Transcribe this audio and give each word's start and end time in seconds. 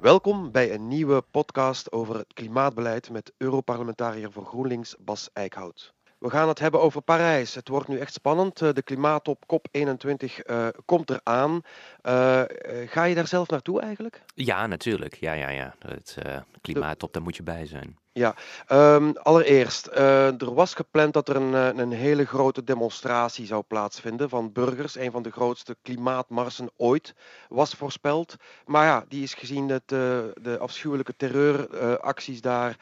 Welkom 0.00 0.50
bij 0.50 0.74
een 0.74 0.88
nieuwe 0.88 1.22
podcast 1.30 1.92
over 1.92 2.16
het 2.16 2.32
klimaatbeleid 2.32 3.10
met 3.10 3.32
Europarlementariër 3.36 4.32
voor 4.32 4.44
GroenLinks 4.44 4.96
Bas 4.98 5.30
Eickhout. 5.32 5.94
We 6.18 6.30
gaan 6.30 6.48
het 6.48 6.58
hebben 6.58 6.80
over 6.80 7.00
Parijs. 7.00 7.54
Het 7.54 7.68
wordt 7.68 7.88
nu 7.88 7.98
echt 7.98 8.12
spannend. 8.12 8.62
Eh, 8.62 8.72
de 8.72 8.82
klimaattop 8.82 9.44
COP21 9.44 10.44
uh, 10.46 10.68
komt 10.84 11.10
eraan. 11.10 11.52
Uh, 11.52 12.42
ga 12.86 13.04
je 13.04 13.14
daar 13.14 13.26
zelf 13.26 13.48
naartoe 13.48 13.80
eigenlijk? 13.80 14.22
Ja, 14.34 14.66
natuurlijk. 14.66 15.14
Ja, 15.14 15.32
ja, 15.32 15.48
ja. 15.48 15.74
Het 15.78 16.16
uh, 16.26 16.36
klimaattop, 16.60 17.12
daar 17.12 17.22
moet 17.22 17.36
je 17.36 17.42
bij 17.42 17.66
zijn. 17.66 17.98
Ja, 18.12 18.34
um, 18.68 19.16
allereerst, 19.16 19.86
er 19.86 20.54
was 20.54 20.74
gepland 20.74 21.12
dat 21.12 21.28
er 21.28 21.36
een, 21.36 21.78
een 21.78 21.92
hele 21.92 22.26
grote 22.26 22.64
demonstratie 22.64 23.46
zou 23.46 23.62
plaatsvinden 23.62 24.28
van 24.28 24.52
burgers. 24.52 24.96
Een 24.96 25.10
van 25.10 25.22
de 25.22 25.30
grootste 25.30 25.76
klimaatmarsen 25.82 26.70
ooit 26.76 27.14
was 27.48 27.74
voorspeld. 27.74 28.36
Maar 28.66 28.86
ja, 28.86 29.04
die 29.08 29.22
is 29.22 29.34
gezien 29.34 29.68
het, 29.68 29.88
de 29.88 30.56
afschuwelijke 30.60 31.16
terreuracties 31.16 32.40
daar 32.40 32.76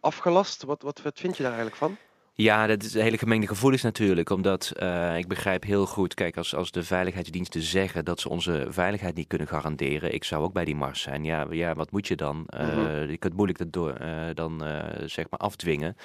afgelast. 0.00 0.62
Wat, 0.62 0.82
wat, 0.82 1.02
wat 1.02 1.18
vind 1.18 1.36
je 1.36 1.42
daar 1.42 1.52
eigenlijk 1.52 1.80
van? 1.80 1.96
Ja, 2.34 2.66
dat 2.66 2.82
is 2.82 2.94
een 2.94 3.02
hele 3.02 3.18
gemengde 3.18 3.46
gevoelens 3.46 3.82
natuurlijk. 3.82 4.30
Omdat 4.30 4.72
uh, 4.82 5.16
ik 5.16 5.28
begrijp 5.28 5.64
heel 5.64 5.86
goed, 5.86 6.14
kijk, 6.14 6.36
als, 6.36 6.54
als 6.54 6.70
de 6.70 6.82
veiligheidsdiensten 6.82 7.62
zeggen 7.62 8.04
dat 8.04 8.20
ze 8.20 8.28
onze 8.28 8.66
veiligheid 8.68 9.14
niet 9.14 9.26
kunnen 9.26 9.48
garanderen. 9.48 10.14
Ik 10.14 10.24
zou 10.24 10.42
ook 10.42 10.52
bij 10.52 10.64
die 10.64 10.76
mars 10.76 11.00
zijn. 11.00 11.24
Ja, 11.24 11.46
ja 11.50 11.74
wat 11.74 11.90
moet 11.90 12.08
je 12.08 12.16
dan? 12.16 12.46
Uh. 12.56 13.10
Je 13.10 13.16
kunt 13.16 13.34
moeilijk 13.34 13.58
dat 13.58 13.72
door, 13.72 13.96
uh, 14.02 14.08
dan 14.34 14.64
zeg 15.04 15.26
maar 15.30 15.40
afdwingen. 15.40 15.96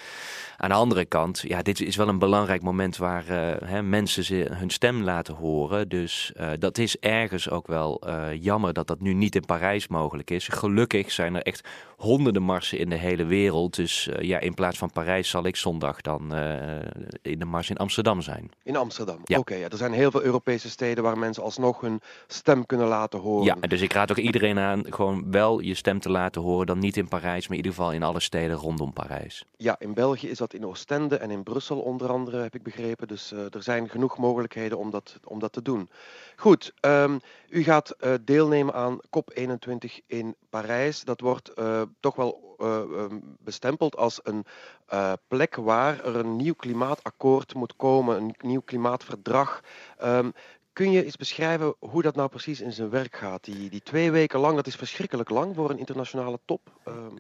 Aan 0.57 0.69
de 0.69 0.75
andere 0.75 1.05
kant, 1.05 1.43
ja, 1.47 1.61
dit 1.61 1.81
is 1.81 1.95
wel 1.95 2.07
een 2.07 2.19
belangrijk 2.19 2.61
moment 2.61 2.97
waar 2.97 3.25
hè, 3.65 3.81
mensen 3.81 4.23
ze 4.23 4.47
hun 4.51 4.69
stem 4.69 5.03
laten 5.03 5.33
horen. 5.33 5.89
Dus 5.89 6.33
dat 6.59 6.77
is 6.77 6.99
ergens 6.99 7.49
ook 7.49 7.67
wel 7.67 8.03
jammer 8.39 8.73
dat 8.73 8.87
dat 8.87 8.99
nu 8.99 9.13
niet 9.13 9.35
in 9.35 9.45
Parijs 9.45 9.87
mogelijk 9.87 10.31
is. 10.31 10.47
Gelukkig 10.47 11.11
zijn 11.11 11.35
er 11.35 11.41
echt 11.41 11.67
honderden 11.97 12.43
marsen 12.43 12.77
in 12.77 12.89
de 12.89 12.95
hele 12.95 13.25
wereld. 13.25 13.75
Dus 13.75 14.09
ja, 14.19 14.39
in 14.39 14.53
plaats 14.53 14.77
van 14.77 14.91
Parijs 14.91 15.29
zal 15.29 15.45
ik 15.45 15.55
zondag 15.55 16.01
dan 16.01 16.26
uh, 16.33 16.75
in 17.21 17.39
de 17.39 17.45
mars 17.45 17.69
in 17.69 17.77
Amsterdam 17.77 18.21
zijn. 18.21 18.51
In 18.63 18.75
Amsterdam, 18.75 19.19
ja. 19.23 19.37
oké. 19.37 19.55
ja. 19.55 19.69
Er 19.69 19.77
zijn 19.77 19.93
heel 19.93 20.11
veel 20.11 20.23
Europese 20.23 20.69
steden 20.69 21.03
waar 21.03 21.17
mensen 21.17 21.43
alsnog 21.43 21.81
hun 21.81 22.01
stem 22.27 22.65
kunnen 22.65 22.87
laten 22.87 23.19
horen. 23.19 23.45
Ja, 23.45 23.67
dus 23.67 23.81
ik 23.81 23.93
raad 23.93 24.11
ook 24.11 24.17
iedereen 24.17 24.59
aan 24.59 24.83
gewoon 24.89 25.31
wel 25.31 25.59
je 25.59 25.73
stem 25.73 25.99
te 25.99 26.09
laten 26.09 26.41
horen. 26.41 26.65
Dan 26.65 26.79
niet 26.79 26.97
in 26.97 27.07
Parijs, 27.07 27.47
maar 27.47 27.57
in 27.57 27.63
ieder 27.63 27.77
geval 27.77 27.93
in 27.93 28.03
alle 28.03 28.19
steden 28.19 28.55
rondom 28.55 28.93
Parijs. 28.93 29.45
Ja, 29.57 29.75
in 29.79 29.93
België 29.93 30.29
is 30.29 30.37
dat 30.37 30.53
in 30.53 30.65
Oostende 30.65 31.17
en 31.17 31.31
in 31.31 31.43
Brussel 31.43 31.79
onder 31.79 32.09
andere, 32.09 32.41
heb 32.41 32.55
ik 32.55 32.63
begrepen. 32.63 33.07
Dus 33.07 33.31
uh, 33.31 33.39
er 33.39 33.63
zijn 33.63 33.89
genoeg 33.89 34.17
mogelijkheden 34.17 34.77
om 34.77 34.91
dat, 34.91 35.19
om 35.23 35.39
dat 35.39 35.53
te 35.53 35.61
doen. 35.61 35.89
Goed, 36.35 36.73
um, 36.81 37.19
u 37.49 37.63
gaat 37.63 37.95
uh, 37.99 38.13
deelnemen 38.21 38.73
aan 38.73 38.99
COP21 39.01 40.05
in 40.07 40.35
Parijs. 40.61 41.03
Dat 41.03 41.21
wordt 41.21 41.53
toch 41.99 42.15
wel 42.15 42.55
uh, 42.61 43.05
bestempeld 43.39 43.95
als 43.95 44.19
een 44.23 44.45
uh, 44.93 45.13
plek 45.27 45.55
waar 45.55 46.05
er 46.05 46.15
een 46.15 46.35
nieuw 46.35 46.53
klimaatakkoord 46.53 47.53
moet 47.53 47.75
komen, 47.75 48.21
een 48.21 48.35
nieuw 48.37 48.61
klimaatverdrag. 48.61 49.61
Um, 50.03 50.33
kun 50.73 50.91
je 50.91 51.05
eens 51.05 51.15
beschrijven 51.15 51.75
hoe 51.79 52.01
dat 52.01 52.15
nou 52.15 52.29
precies 52.29 52.61
in 52.61 52.73
zijn 52.73 52.89
werk 52.89 53.15
gaat? 53.15 53.43
Die, 53.43 53.69
die 53.69 53.81
twee 53.81 54.11
weken 54.11 54.39
lang, 54.39 54.55
dat 54.55 54.67
is 54.67 54.75
verschrikkelijk 54.75 55.29
lang 55.29 55.55
voor 55.55 55.69
een 55.69 55.77
internationale 55.77 56.39
top. 56.45 56.61
Um, 56.87 57.19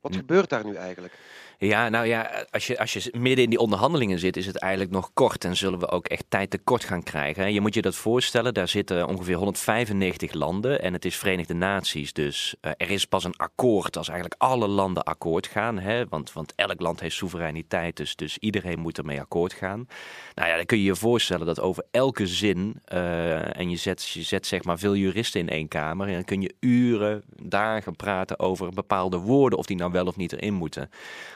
wat 0.00 0.16
gebeurt 0.16 0.50
daar 0.50 0.64
nu 0.64 0.74
eigenlijk? 0.74 1.14
Ja, 1.60 1.88
nou 1.88 2.06
ja, 2.06 2.46
als 2.50 2.66
je, 2.66 2.78
als 2.78 2.92
je 2.92 3.12
midden 3.16 3.44
in 3.44 3.50
die 3.50 3.58
onderhandelingen 3.58 4.18
zit, 4.18 4.36
is 4.36 4.46
het 4.46 4.56
eigenlijk 4.56 4.92
nog 4.92 5.10
kort 5.14 5.44
en 5.44 5.56
zullen 5.56 5.78
we 5.78 5.88
ook 5.88 6.06
echt 6.06 6.24
tijd 6.28 6.50
tekort 6.50 6.84
gaan 6.84 7.02
krijgen. 7.02 7.52
Je 7.52 7.60
moet 7.60 7.74
je 7.74 7.82
dat 7.82 7.94
voorstellen, 7.94 8.54
daar 8.54 8.68
zitten 8.68 9.06
ongeveer 9.06 9.36
195 9.36 10.32
landen 10.32 10.82
en 10.82 10.92
het 10.92 11.04
is 11.04 11.16
Verenigde 11.16 11.54
Naties. 11.54 12.12
Dus 12.12 12.54
uh, 12.60 12.72
er 12.76 12.90
is 12.90 13.04
pas 13.04 13.24
een 13.24 13.36
akkoord 13.36 13.96
als 13.96 14.08
eigenlijk 14.08 14.42
alle 14.42 14.68
landen 14.68 15.04
akkoord 15.04 15.46
gaan. 15.46 15.78
Hè? 15.78 16.06
Want, 16.08 16.32
want 16.32 16.52
elk 16.56 16.80
land 16.80 17.00
heeft 17.00 17.16
soevereiniteit, 17.16 17.96
dus, 17.96 18.16
dus 18.16 18.38
iedereen 18.38 18.78
moet 18.78 18.98
ermee 18.98 19.20
akkoord 19.20 19.52
gaan. 19.52 19.88
Nou 20.34 20.48
ja, 20.48 20.56
dan 20.56 20.66
kun 20.66 20.78
je 20.78 20.84
je 20.84 20.96
voorstellen 20.96 21.46
dat 21.46 21.60
over 21.60 21.84
elke 21.90 22.26
zin, 22.26 22.80
uh, 22.92 23.56
en 23.58 23.70
je 23.70 23.76
zet, 23.76 24.08
je 24.08 24.22
zet 24.22 24.46
zeg 24.46 24.64
maar 24.64 24.78
veel 24.78 24.96
juristen 24.96 25.40
in 25.40 25.48
één 25.48 25.68
kamer, 25.68 26.06
en 26.06 26.14
dan 26.14 26.24
kun 26.24 26.42
je 26.42 26.54
uren, 26.60 27.22
dagen 27.42 27.96
praten 27.96 28.38
over 28.38 28.70
bepaalde 28.70 29.16
woorden, 29.16 29.58
of 29.58 29.66
die 29.66 29.76
nou 29.76 29.87
wel 29.92 30.06
of 30.06 30.16
niet 30.16 30.32
erin 30.32 30.54
moeten. 30.54 30.90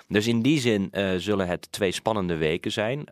Dus 0.08 0.26
in 0.26 0.42
die 0.42 0.60
zin 0.60 0.88
uh, 0.92 1.10
zullen 1.16 1.48
het 1.48 1.72
twee 1.72 1.92
spannende 1.92 2.36
weken 2.36 2.72
zijn. 2.72 2.98
Uh, 2.98 3.04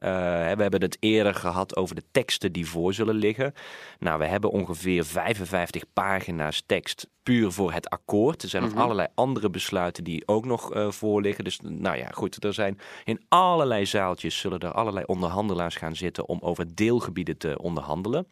we 0.54 0.62
hebben 0.62 0.82
het 0.82 0.96
eerder 1.00 1.34
gehad 1.34 1.76
over 1.76 1.94
de 1.94 2.04
teksten 2.10 2.52
die 2.52 2.66
voor 2.66 2.94
zullen 2.94 3.14
liggen. 3.14 3.54
Nou, 3.98 4.18
we 4.18 4.26
hebben 4.26 4.50
ongeveer 4.50 5.04
55 5.04 5.84
pagina's 5.92 6.62
tekst 6.66 7.08
puur 7.22 7.52
voor 7.52 7.72
het 7.72 7.90
akkoord. 7.90 8.42
Er 8.42 8.48
zijn 8.48 8.62
nog 8.62 8.70
mm 8.70 8.76
-hmm. 8.76 8.86
allerlei 8.86 9.08
andere 9.14 9.50
besluiten 9.50 10.04
die 10.04 10.28
ook 10.28 10.44
nog 10.44 10.74
uh, 10.74 10.90
voor 10.90 11.22
liggen. 11.22 11.44
Dus 11.44 11.60
nou 11.62 11.96
ja, 11.96 12.08
goed, 12.12 12.44
er 12.44 12.54
zijn 12.54 12.78
in 13.04 13.20
allerlei 13.28 13.86
zaaltjes 13.86 14.38
zullen 14.38 14.58
er 14.60 14.72
allerlei 14.72 15.04
onderhandelaars 15.06 15.76
gaan 15.76 15.96
zitten 15.96 16.28
om 16.28 16.38
over 16.40 16.74
deelgebieden 16.74 17.38
te 17.38 17.58
onderhandelen. 17.58 18.26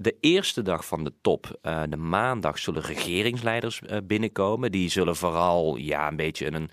De 0.00 0.16
eerste 0.20 0.62
dag 0.62 0.86
van 0.86 1.04
de 1.04 1.12
top, 1.20 1.58
uh, 1.62 1.82
de 1.88 1.96
maandag, 1.96 2.58
zullen 2.58 2.82
regeringsleiders 2.82 3.80
uh, 3.80 3.96
binnenkomen. 4.04 4.72
Die 4.72 4.88
zullen 4.88 5.16
vooral 5.16 5.76
ja, 5.76 6.08
een 6.08 6.16
beetje 6.16 6.54
een 6.54 6.70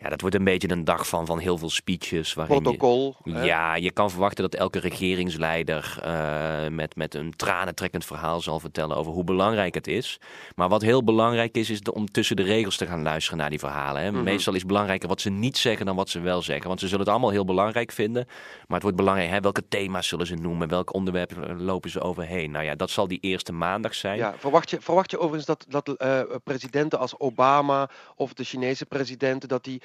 ja, 0.00 0.08
dat 0.08 0.20
wordt 0.20 0.36
een 0.36 0.44
beetje 0.44 0.70
een 0.70 0.84
dag 0.84 1.08
van, 1.08 1.26
van 1.26 1.38
heel 1.38 1.58
veel 1.58 1.70
speeches. 1.70 2.32
Protocol. 2.32 3.16
Je, 3.24 3.32
ja, 3.32 3.74
je 3.74 3.90
kan 3.90 4.10
verwachten 4.10 4.50
dat 4.50 4.60
elke 4.60 4.78
regeringsleider 4.78 5.98
uh, 6.04 6.68
met, 6.68 6.96
met 6.96 7.14
een 7.14 7.36
tranentrekkend 7.36 8.04
verhaal 8.04 8.40
zal 8.40 8.60
vertellen 8.60 8.96
over 8.96 9.12
hoe 9.12 9.24
belangrijk 9.24 9.74
het 9.74 9.86
is. 9.86 10.20
Maar 10.54 10.68
wat 10.68 10.82
heel 10.82 11.04
belangrijk 11.04 11.56
is, 11.56 11.70
is 11.70 11.80
de, 11.80 11.94
om 11.94 12.10
tussen 12.10 12.36
de 12.36 12.42
regels 12.42 12.76
te 12.76 12.86
gaan 12.86 13.02
luisteren 13.02 13.38
naar 13.38 13.50
die 13.50 13.58
verhalen. 13.58 14.02
Hè. 14.02 14.08
Mm 14.08 14.14
-hmm. 14.14 14.24
Meestal 14.24 14.52
is 14.52 14.58
het 14.58 14.68
belangrijker 14.68 15.08
wat 15.08 15.20
ze 15.20 15.30
niet 15.30 15.56
zeggen 15.56 15.86
dan 15.86 15.96
wat 15.96 16.08
ze 16.08 16.20
wel 16.20 16.42
zeggen. 16.42 16.68
Want 16.68 16.80
ze 16.80 16.86
zullen 16.86 17.00
het 17.00 17.10
allemaal 17.10 17.30
heel 17.30 17.44
belangrijk 17.44 17.92
vinden. 17.92 18.26
Maar 18.66 18.74
het 18.74 18.82
wordt 18.82 18.96
belangrijk, 18.96 19.30
hè, 19.30 19.40
welke 19.40 19.68
thema's 19.68 20.08
zullen 20.08 20.26
ze 20.26 20.34
noemen? 20.34 20.68
Welke 20.68 20.92
onderwerpen 20.92 21.62
lopen 21.62 21.90
ze 21.90 22.00
overheen? 22.00 22.50
Nou 22.50 22.64
ja, 22.64 22.74
dat 22.74 22.90
zal 22.90 23.08
die 23.08 23.20
eerste 23.20 23.52
maandag 23.52 23.94
zijn. 23.94 24.18
Ja, 24.18 24.34
verwacht, 24.36 24.70
je, 24.70 24.80
verwacht 24.80 25.10
je 25.10 25.18
overigens 25.18 25.46
dat, 25.46 25.66
dat 25.68 26.02
uh, 26.02 26.20
presidenten 26.44 26.98
als 26.98 27.18
Obama 27.18 27.90
of 28.16 28.32
de 28.32 28.44
Chinese 28.44 28.86
presidenten, 28.86 29.48
dat 29.48 29.64
die 29.64 29.82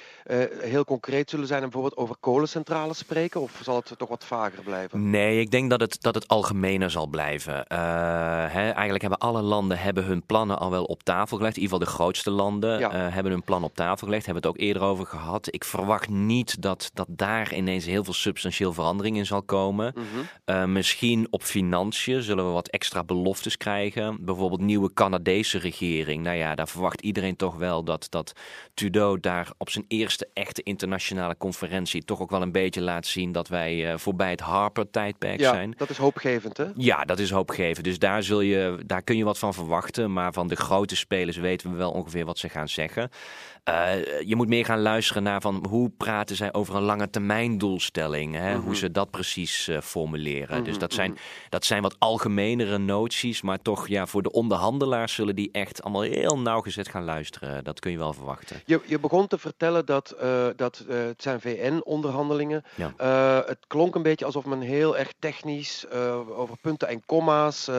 heel 0.60 0.84
concreet 0.84 1.30
zullen 1.30 1.46
zijn 1.46 1.62
en 1.62 1.70
bijvoorbeeld 1.70 2.00
over 2.00 2.16
kolencentrales 2.20 2.98
spreken? 2.98 3.40
Of 3.40 3.60
zal 3.62 3.76
het 3.76 3.94
toch 3.98 4.08
wat 4.08 4.24
vager 4.24 4.62
blijven? 4.62 5.10
Nee, 5.10 5.40
ik 5.40 5.50
denk 5.50 5.70
dat 5.70 5.80
het, 5.80 5.96
dat 6.02 6.14
het 6.14 6.28
algemener 6.28 6.90
zal 6.90 7.06
blijven. 7.06 7.54
Hè, 7.68 8.70
eigenlijk 8.70 9.00
hebben 9.00 9.18
alle 9.18 9.42
landen 9.42 9.78
hebben 9.78 10.04
hun 10.04 10.26
plannen 10.26 10.58
al 10.58 10.70
wel 10.70 10.84
op 10.84 11.02
tafel 11.02 11.36
gelegd. 11.36 11.56
In 11.56 11.62
ieder 11.62 11.76
geval 11.76 11.92
de 11.92 11.98
grootste 12.02 12.30
landen 12.30 12.78
ja. 12.78 13.06
uh, 13.06 13.14
hebben 13.14 13.32
hun 13.32 13.42
plan 13.42 13.64
op 13.64 13.74
tafel 13.74 14.06
gelegd. 14.06 14.24
Hebben 14.24 14.42
het 14.42 14.52
ook 14.52 14.60
eerder 14.60 14.82
over 14.82 15.06
gehad. 15.06 15.48
Ik 15.50 15.64
verwacht 15.64 16.08
niet 16.08 16.62
dat, 16.62 16.90
dat 16.94 17.06
daar 17.10 17.54
ineens 17.54 17.84
heel 17.84 18.04
veel 18.04 18.12
substantieel 18.12 18.72
verandering 18.72 19.16
in 19.16 19.26
zal 19.26 19.42
komen. 19.42 19.94
Mm 19.94 20.04
-hmm. 20.46 20.72
misschien 20.72 21.26
op 21.30 21.42
financiën 21.42 22.22
zullen 22.22 22.46
we 22.46 22.52
wat 22.52 22.68
extra 22.68 23.04
beloftes 23.04 23.56
krijgen. 23.56 24.24
Bijvoorbeeld 24.24 24.60
nieuwe 24.60 24.92
Canadese 24.92 25.58
regering. 25.58 26.22
Nou 26.22 26.36
ja, 26.36 26.54
daar 26.54 26.68
verwacht 26.68 27.00
iedereen 27.00 27.36
toch 27.36 27.56
wel 27.56 27.84
dat, 27.84 28.06
dat 28.10 28.32
Trudeau 28.74 29.20
daar 29.20 29.50
op 29.58 29.70
zijn 29.70 29.84
eerste 29.98 30.28
echte 30.32 30.62
internationale 30.62 31.36
conferentie 31.36 32.04
toch 32.04 32.20
ook 32.20 32.30
wel 32.30 32.42
een 32.42 32.52
beetje 32.52 32.80
laat 32.80 33.06
zien 33.06 33.32
dat 33.32 33.48
wij 33.48 33.92
uh, 33.92 33.98
voorbij 33.98 34.30
het 34.30 34.40
Harper-tijdperk 34.40 35.40
ja, 35.40 35.52
zijn. 35.52 35.74
Dat 35.76 35.90
is 35.90 35.96
hoopgevend, 35.96 36.56
hè? 36.56 36.66
Ja, 36.76 37.04
dat 37.04 37.18
is 37.18 37.30
hoopgevend. 37.30 37.84
Dus 37.84 37.98
daar, 37.98 38.22
zul 38.22 38.40
je, 38.40 38.78
daar 38.86 39.02
kun 39.02 39.16
je 39.16 39.24
wat 39.24 39.38
van 39.38 39.54
verwachten. 39.54 40.12
Maar 40.12 40.32
van 40.32 40.48
de 40.48 40.56
grote 40.56 40.96
spelers 40.96 41.36
weten 41.36 41.70
we 41.70 41.76
wel 41.76 41.90
ongeveer 41.90 42.24
wat 42.24 42.38
ze 42.38 42.48
gaan 42.48 42.68
zeggen. 42.68 43.10
Uh, 43.68 44.20
je 44.20 44.36
moet 44.36 44.48
meer 44.48 44.64
gaan 44.64 44.80
luisteren 44.80 45.22
naar 45.22 45.40
van 45.40 45.66
hoe 45.68 45.90
praten 45.96 46.36
zij 46.36 46.52
over 46.52 46.74
een 46.74 46.82
lange 46.82 47.10
termijn 47.10 47.58
doelstelling. 47.58 48.34
Hè? 48.34 48.48
Mm 48.48 48.54
-hmm. 48.54 48.64
Hoe 48.64 48.76
ze 48.76 48.90
dat 48.90 49.10
precies 49.10 49.68
uh, 49.68 49.80
formuleren. 49.80 50.48
Mm 50.48 50.54
-hmm, 50.54 50.64
dus 50.64 50.78
dat 50.78 50.92
zijn, 50.92 51.10
mm 51.10 51.16
-hmm. 51.16 51.48
dat 51.48 51.64
zijn 51.64 51.82
wat 51.82 51.96
algemenere 51.98 52.78
noties. 52.78 53.42
Maar 53.42 53.62
toch, 53.62 53.88
ja, 53.88 54.06
voor 54.06 54.22
de 54.22 54.32
onderhandelaars 54.32 55.14
zullen 55.14 55.34
die 55.34 55.48
echt 55.52 55.82
allemaal 55.82 56.02
heel 56.02 56.38
nauwgezet 56.38 56.88
gaan 56.88 57.04
luisteren. 57.04 57.64
Dat 57.64 57.80
kun 57.80 57.90
je 57.90 57.98
wel 57.98 58.12
verwachten. 58.12 58.62
Je, 58.64 58.80
je 58.86 58.98
begon 58.98 59.26
te 59.26 59.38
vertellen 59.38 59.83
dat, 59.84 60.14
uh, 60.22 60.46
dat 60.56 60.84
het 60.88 61.22
zijn 61.22 61.40
VN-onderhandelingen. 61.40 62.64
Ja. 62.74 62.92
het 63.46 63.58
klonk 63.66 63.94
een 63.94 64.02
beetje 64.02 64.24
alsof 64.24 64.44
men 64.44 64.60
heel 64.60 64.98
erg 64.98 65.12
technisch 65.18 65.90
over 66.36 66.56
punten 66.60 66.88
en 66.88 67.02
komma's 67.06 67.70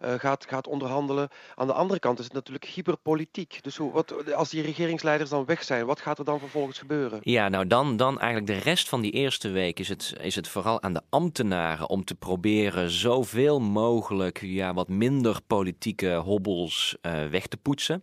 gaat, 0.00 0.46
gaat 0.48 0.66
onderhandelen. 0.66 1.28
Aan 1.54 1.66
de 1.66 1.72
andere 1.72 2.00
kant 2.00 2.18
is 2.18 2.24
het 2.24 2.34
natuurlijk 2.34 2.64
hyperpolitiek. 2.64 3.58
Dus 3.62 3.76
hoe, 3.76 3.92
wat, 3.92 4.34
als 4.34 4.50
die 4.50 4.62
regeringsleiders 4.62 5.30
dan 5.30 5.44
weg 5.44 5.64
zijn, 5.64 5.86
wat 5.86 6.00
gaat 6.00 6.18
er 6.18 6.24
dan 6.24 6.38
vervolgens 6.38 6.78
gebeuren? 6.78 7.18
Ja, 7.22 7.48
nou 7.48 7.66
dan, 7.66 7.96
dan 7.96 8.20
eigenlijk 8.20 8.52
de 8.52 8.70
rest 8.70 8.88
van 8.88 9.00
die 9.00 9.12
eerste 9.12 9.48
week 9.48 9.78
is 9.78 9.88
het, 9.88 10.14
is 10.20 10.34
het 10.34 10.48
vooral 10.48 10.82
aan 10.82 10.92
de 10.92 11.02
ambtenaren 11.08 11.88
om 11.88 12.04
te 12.04 12.14
proberen 12.14 12.90
zoveel 12.90 13.60
mogelijk 13.60 14.40
ja, 14.40 14.74
wat 14.74 14.88
minder 14.88 15.38
politieke 15.46 16.14
hobbels 16.14 16.96
weg 17.30 17.46
te 17.46 17.56
poetsen. 17.56 18.02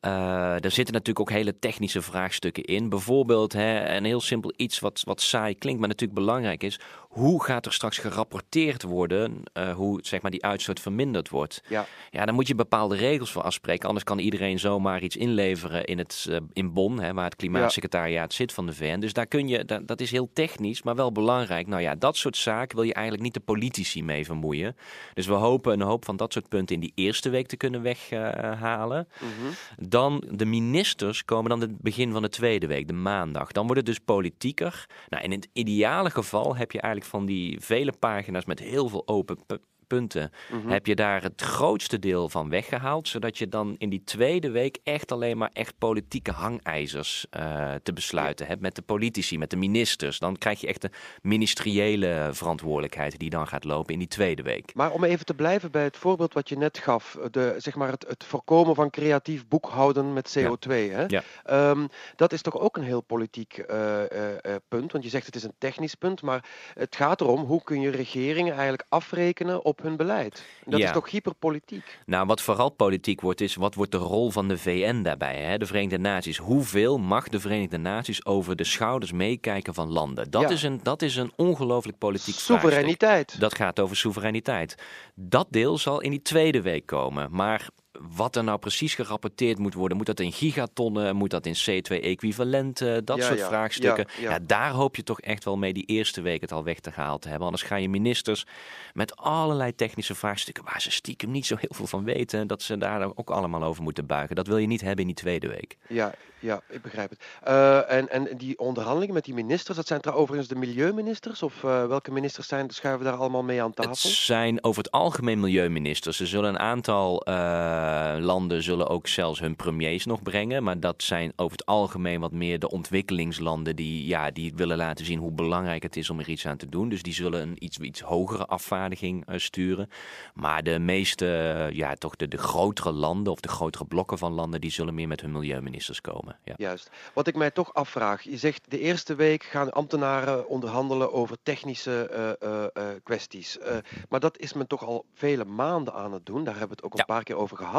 Uh, 0.00 0.64
er 0.64 0.70
zitten 0.70 0.94
natuurlijk 0.94 1.20
ook 1.20 1.36
hele 1.36 1.58
technische 1.58 2.02
vraagstukken 2.02 2.64
in. 2.64 2.88
Bijvoorbeeld 2.88 3.52
hè, 3.52 3.96
een 3.96 4.04
heel 4.04 4.20
simpel 4.20 4.52
iets 4.56 4.78
wat, 4.78 5.02
wat 5.04 5.20
saai 5.20 5.54
klinkt, 5.54 5.80
maar 5.80 5.88
natuurlijk 5.88 6.18
belangrijk 6.18 6.62
is. 6.62 6.80
Hoe 7.16 7.44
gaat 7.44 7.66
er 7.66 7.72
straks 7.72 7.98
gerapporteerd 7.98 8.82
worden 8.82 9.42
uh, 9.54 9.74
hoe 9.74 9.98
zeg 10.02 10.22
maar, 10.22 10.30
die 10.30 10.44
uitstoot 10.44 10.80
verminderd 10.80 11.28
wordt? 11.28 11.62
Ja. 11.68 11.86
ja, 12.10 12.24
dan 12.24 12.34
moet 12.34 12.46
je 12.46 12.54
bepaalde 12.54 12.96
regels 12.96 13.32
voor 13.32 13.42
afspreken. 13.42 13.86
Anders 13.86 14.04
kan 14.04 14.18
iedereen 14.18 14.58
zomaar 14.58 15.02
iets 15.02 15.16
inleveren 15.16 15.84
in, 15.84 15.98
het, 15.98 16.26
uh, 16.28 16.36
in 16.52 16.72
Bonn, 16.72 17.00
hè, 17.00 17.14
waar 17.14 17.24
het 17.24 17.36
klimaatsecretariaat 17.36 18.32
zit 18.32 18.52
van 18.52 18.66
de 18.66 18.72
VN. 18.72 18.98
Dus 18.98 19.12
daar 19.12 19.26
kun 19.26 19.48
je, 19.48 19.64
dat, 19.64 19.88
dat 19.88 20.00
is 20.00 20.10
heel 20.10 20.30
technisch, 20.32 20.82
maar 20.82 20.94
wel 20.94 21.12
belangrijk. 21.12 21.66
Nou 21.66 21.82
ja, 21.82 21.94
dat 21.94 22.16
soort 22.16 22.36
zaken 22.36 22.76
wil 22.76 22.84
je 22.84 22.94
eigenlijk 22.94 23.24
niet 23.24 23.34
de 23.34 23.40
politici 23.40 24.04
mee 24.04 24.24
vermoeien. 24.24 24.76
Dus 25.14 25.26
we 25.26 25.32
hopen 25.32 25.72
een 25.72 25.86
hoop 25.86 26.04
van 26.04 26.16
dat 26.16 26.32
soort 26.32 26.48
punten 26.48 26.74
in 26.74 26.80
die 26.80 26.92
eerste 26.94 27.28
week 27.28 27.46
te 27.46 27.56
kunnen 27.56 27.82
weghalen. 27.82 29.08
Uh, 29.14 29.28
mm 29.28 29.34
-hmm. 29.38 29.88
Dan 29.88 30.24
de 30.30 30.44
ministers 30.44 31.24
komen 31.24 31.50
dan 31.50 31.60
het 31.60 31.80
begin 31.80 32.12
van 32.12 32.22
de 32.22 32.28
tweede 32.28 32.66
week, 32.66 32.86
de 32.86 32.92
maandag. 32.92 33.52
Dan 33.52 33.64
wordt 33.64 33.80
het 33.80 33.86
dus 33.86 34.04
politieker. 34.04 34.86
Nou, 35.08 35.24
in 35.24 35.30
het 35.30 35.48
ideale 35.52 36.10
geval 36.10 36.56
heb 36.56 36.72
je 36.72 36.80
eigenlijk 36.80 37.04
van 37.06 37.26
die 37.26 37.60
vele 37.60 37.92
pagina's 37.92 38.44
met 38.44 38.58
heel 38.58 38.88
veel 38.88 39.08
open 39.08 39.38
punten, 39.86 40.30
mhm. 40.50 40.68
heb 40.68 40.86
je 40.86 40.94
daar 40.94 41.22
het 41.22 41.42
grootste 41.42 41.98
deel 41.98 42.28
van 42.28 42.48
weggehaald. 42.48 43.08
Zodat 43.08 43.38
je 43.38 43.48
dan 43.48 43.74
in 43.78 43.88
die 43.88 44.04
tweede 44.04 44.50
week 44.50 44.78
echt 44.82 45.12
alleen 45.12 45.38
maar 45.38 45.50
echt 45.52 45.78
politieke 45.78 46.30
hangijzers 46.30 47.26
uh, 47.30 47.74
te 47.82 47.92
besluiten 47.92 48.46
hebt 48.46 48.60
met 48.60 48.74
de 48.74 48.82
politici, 48.82 49.38
met 49.38 49.50
de 49.50 49.56
ministers. 49.56 50.18
Dan 50.18 50.36
krijg 50.36 50.60
je 50.60 50.66
echt 50.66 50.82
de 50.82 50.90
ministeriële 51.22 52.28
verantwoordelijkheid 52.32 53.18
die 53.18 53.30
dan 53.30 53.46
gaat 53.46 53.64
lopen 53.64 53.92
in 53.92 53.98
die 53.98 54.08
tweede 54.08 54.42
week. 54.42 54.74
Maar 54.74 54.90
om 54.90 55.04
even 55.04 55.26
te 55.26 55.34
blijven 55.34 55.70
bij 55.70 55.84
het 55.84 55.96
voorbeeld 55.96 56.32
wat 56.32 56.48
je 56.48 56.56
net 56.56 56.78
gaf, 56.78 57.18
de, 57.30 57.54
zeg 57.58 57.74
maar 57.74 57.90
het, 57.90 58.04
het 58.08 58.24
voorkomen 58.24 58.74
van 58.74 58.90
creatief 58.90 59.48
boekhouden 59.48 60.12
met 60.12 60.38
CO2. 60.38 60.68
Hè? 60.68 61.04
Ja. 61.06 61.22
Um, 61.70 61.88
dat 62.16 62.32
is 62.32 62.42
toch 62.42 62.58
ook 62.58 62.76
een 62.76 62.82
heel 62.82 63.00
politiek 63.00 63.64
uh, 63.70 64.00
uh, 64.00 64.54
punt, 64.68 64.92
want 64.92 65.04
je 65.04 65.10
zegt 65.10 65.26
het 65.26 65.36
is 65.36 65.42
een 65.42 65.54
technisch 65.58 65.94
punt, 65.94 66.22
maar 66.22 66.44
het 66.74 66.96
gaat 66.96 67.20
erom 67.20 67.44
hoe 67.44 67.62
kun 67.62 67.80
je 67.80 67.90
regeringen 67.90 68.52
eigenlijk 68.52 68.84
afrekenen 68.88 69.64
op 69.64 69.75
hun 69.82 69.96
beleid. 69.96 70.44
Dat 70.64 70.78
Ja. 70.80 70.86
is 70.86 70.92
toch 70.92 71.10
hyperpolitiek? 71.10 71.98
Nou, 72.06 72.26
wat 72.26 72.40
vooral 72.42 72.68
politiek 72.70 73.20
wordt, 73.20 73.40
is 73.40 73.54
wat 73.54 73.74
wordt 73.74 73.92
de 73.92 73.98
rol 73.98 74.30
van 74.30 74.48
de 74.48 74.58
VN 74.58 75.02
daarbij? 75.02 75.36
Hè? 75.42 75.58
De 75.58 75.66
Verenigde 75.66 75.98
Naties. 75.98 76.36
Hoeveel 76.36 76.98
mag 76.98 77.28
de 77.28 77.40
Verenigde 77.40 77.78
Naties 77.78 78.24
over 78.26 78.56
de 78.56 78.64
schouders 78.64 79.12
meekijken 79.12 79.74
van 79.74 79.88
landen? 79.92 80.30
Dat 80.30 80.42
Ja. 80.42 80.48
is 80.48 80.62
een, 80.62 80.80
dat 80.82 81.02
is 81.02 81.16
een 81.16 81.32
ongelooflijk 81.36 81.98
politiek 81.98 82.34
vraagstuk. 82.34 82.60
Soevereiniteit. 82.60 83.40
Dat 83.40 83.54
gaat 83.54 83.80
over 83.80 83.96
soevereiniteit. 83.96 84.74
Dat 85.14 85.46
deel 85.50 85.78
zal 85.78 86.00
in 86.00 86.10
die 86.10 86.22
tweede 86.22 86.62
week 86.62 86.86
komen. 86.86 87.28
Maar 87.30 87.68
wat 88.16 88.36
er 88.36 88.44
nou 88.44 88.58
precies 88.58 88.94
gerapporteerd 88.94 89.58
moet 89.58 89.74
worden, 89.74 89.96
moet 89.96 90.06
dat 90.06 90.20
in 90.20 90.32
gigatonnen, 90.32 91.16
moet 91.16 91.30
dat 91.30 91.46
in 91.46 91.54
C2-equivalenten, 91.54 93.04
dat 93.04 93.16
Ja, 93.16 93.24
soort 93.26 93.38
ja, 93.38 93.46
vraagstukken. 93.46 94.06
ja, 94.20 94.38
daar 94.42 94.70
hoop 94.70 94.96
je 94.96 95.02
toch 95.02 95.20
echt 95.20 95.44
wel 95.44 95.56
mee 95.56 95.72
die 95.72 95.84
eerste 95.84 96.20
week 96.20 96.40
het 96.40 96.52
al 96.52 96.64
weg 96.64 96.80
te 96.80 96.92
gehaald 96.92 97.22
te 97.22 97.28
hebben. 97.28 97.46
Anders 97.46 97.64
ga 97.64 97.76
je 97.76 97.88
ministers 97.88 98.46
met 98.92 99.16
allerlei 99.16 99.74
technische 99.74 100.14
vraagstukken 100.14 100.64
waar 100.64 100.80
ze 100.80 100.90
stiekem 100.90 101.30
niet 101.30 101.46
zo 101.46 101.56
heel 101.58 101.70
veel 101.72 101.86
van 101.86 102.04
weten, 102.04 102.46
dat 102.46 102.62
ze 102.62 102.78
daar 102.78 103.16
ook 103.16 103.30
allemaal 103.30 103.62
over 103.62 103.82
moeten 103.82 104.06
buigen. 104.06 104.36
Dat 104.36 104.46
wil 104.46 104.56
je 104.58 104.66
niet 104.66 104.80
hebben 104.80 105.00
in 105.00 105.06
die 105.06 105.14
tweede 105.16 105.48
week. 105.48 105.76
Ja, 105.88 106.14
ja, 106.38 106.60
ik 106.68 106.82
begrijp 106.82 107.10
het. 107.10 107.20
Eh, 107.42 107.92
en, 107.92 108.08
en 108.08 108.36
die 108.36 108.58
onderhandelingen 108.58 109.14
met 109.14 109.24
die 109.24 109.34
ministers, 109.34 109.76
dat 109.76 109.86
zijn 109.86 110.00
trouwens 110.00 110.28
overigens 110.28 110.60
de 110.60 110.66
milieuministers? 110.66 111.42
Of 111.42 111.64
eh, 111.64 111.86
welke 111.86 112.10
ministers 112.12 112.48
zijn, 112.48 112.70
schuiven 112.70 113.04
daar 113.04 113.14
allemaal 113.16 113.42
mee 113.42 113.62
aan 113.62 113.66
Het 113.74 113.76
tafel? 113.76 114.08
zijn 114.10 114.64
over 114.64 114.82
het 114.82 114.92
algemeen 114.92 115.40
milieuministers. 115.40 116.20
Er 116.20 116.26
zullen 116.26 116.48
een 116.48 116.58
aantal 116.58 117.22
eh, 117.22 117.85
landen 118.20 118.62
zullen 118.62 118.88
ook 118.88 119.06
zelfs 119.06 119.40
hun 119.40 119.56
premiers 119.56 120.04
nog 120.06 120.22
brengen. 120.22 120.62
Maar 120.62 120.80
dat 120.80 121.02
zijn 121.02 121.32
over 121.36 121.56
het 121.56 121.66
algemeen 121.66 122.20
wat 122.20 122.32
meer 122.32 122.58
de 122.58 122.70
ontwikkelingslanden 122.70 123.76
die, 123.76 124.06
ja, 124.06 124.30
die 124.30 124.52
willen 124.54 124.76
laten 124.76 125.04
zien 125.04 125.18
hoe 125.18 125.32
belangrijk 125.32 125.82
het 125.82 125.96
is 125.96 126.10
om 126.10 126.18
er 126.18 126.28
iets 126.28 126.46
aan 126.46 126.56
te 126.56 126.68
doen. 126.68 126.88
Dus 126.88 127.02
die 127.02 127.14
zullen 127.14 127.42
een 127.42 127.64
iets, 127.64 127.78
iets 127.78 128.00
hogere 128.00 128.46
afvaardiging 128.46 129.26
eh, 129.26 129.38
sturen. 129.38 129.90
Maar 130.34 130.62
de 130.62 130.78
meeste, 130.78 131.26
eh, 131.36 131.70
ja, 131.76 131.94
toch 131.94 132.16
de, 132.16 132.28
de 132.28 132.38
grotere 132.38 132.92
landen 132.92 133.32
of 133.32 133.40
de 133.40 133.48
grotere 133.48 133.84
blokken 133.84 134.18
van 134.18 134.32
landen, 134.32 134.60
die 134.60 134.70
zullen 134.70 134.94
meer 134.94 135.08
met 135.08 135.20
hun 135.20 135.32
milieuministers 135.32 136.00
komen. 136.00 136.38
Ja. 136.44 136.54
Juist. 136.56 136.90
Wat 137.14 137.26
ik 137.26 137.34
mij 137.36 137.50
toch 137.50 137.74
afvraag, 137.74 138.22
je 138.22 138.36
zegt 138.36 138.70
de 138.70 138.78
eerste 138.80 139.14
week 139.14 139.42
gaan 139.42 139.70
ambtenaren 139.72 140.48
onderhandelen 140.48 141.12
over 141.12 141.36
technische 141.42 142.08
eh, 142.08 142.30
eh, 142.50 142.64
eh, 142.74 142.96
kwesties. 143.02 143.58
Eh, 143.58 143.76
maar 144.08 144.20
dat 144.20 144.38
is 144.38 144.52
men 144.52 144.66
toch 144.66 144.84
al 144.86 145.04
vele 145.14 145.44
maanden 145.44 145.94
aan 145.94 146.12
het 146.12 146.26
doen, 146.26 146.44
daar 146.44 146.58
hebben 146.58 146.76
we 146.76 146.82
het 146.82 146.84
ook 146.84 146.92
Ja. 146.94 147.00
een 147.00 147.14
paar 147.14 147.22
keer 147.22 147.36
over 147.36 147.56
gehad. 147.56 147.75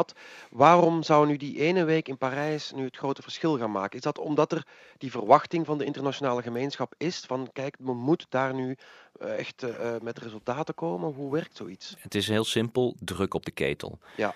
Waarom 0.50 1.02
zou 1.02 1.26
nu 1.26 1.36
die 1.36 1.60
ene 1.60 1.84
week 1.84 2.08
in 2.08 2.18
Parijs 2.18 2.72
nu 2.74 2.84
het 2.84 2.96
grote 2.96 3.22
verschil 3.22 3.58
gaan 3.58 3.70
maken? 3.70 3.96
Is 3.96 4.04
dat 4.04 4.18
omdat 4.18 4.52
er 4.52 4.66
die 4.98 5.10
verwachting 5.10 5.66
van 5.66 5.78
de 5.78 5.84
internationale 5.84 6.42
gemeenschap 6.42 6.94
is 6.96 7.24
van 7.26 7.48
kijk, 7.52 7.76
men 7.78 7.96
moet 7.96 8.26
daar 8.28 8.54
nu 8.54 8.76
eh, 9.20 9.38
echt 9.38 9.62
eh, 9.62 9.94
eh, 9.94 10.02
met 10.02 10.18
resultaten 10.18 10.74
komen? 10.74 11.12
Hoe 11.12 11.32
werkt 11.32 11.56
zoiets? 11.56 11.96
Het 11.98 12.14
is 12.14 12.28
heel 12.28 12.44
simpel, 12.44 12.96
druk 13.00 13.34
op 13.34 13.44
de 13.44 13.50
ketel. 13.50 13.98
Ja. 14.16 14.34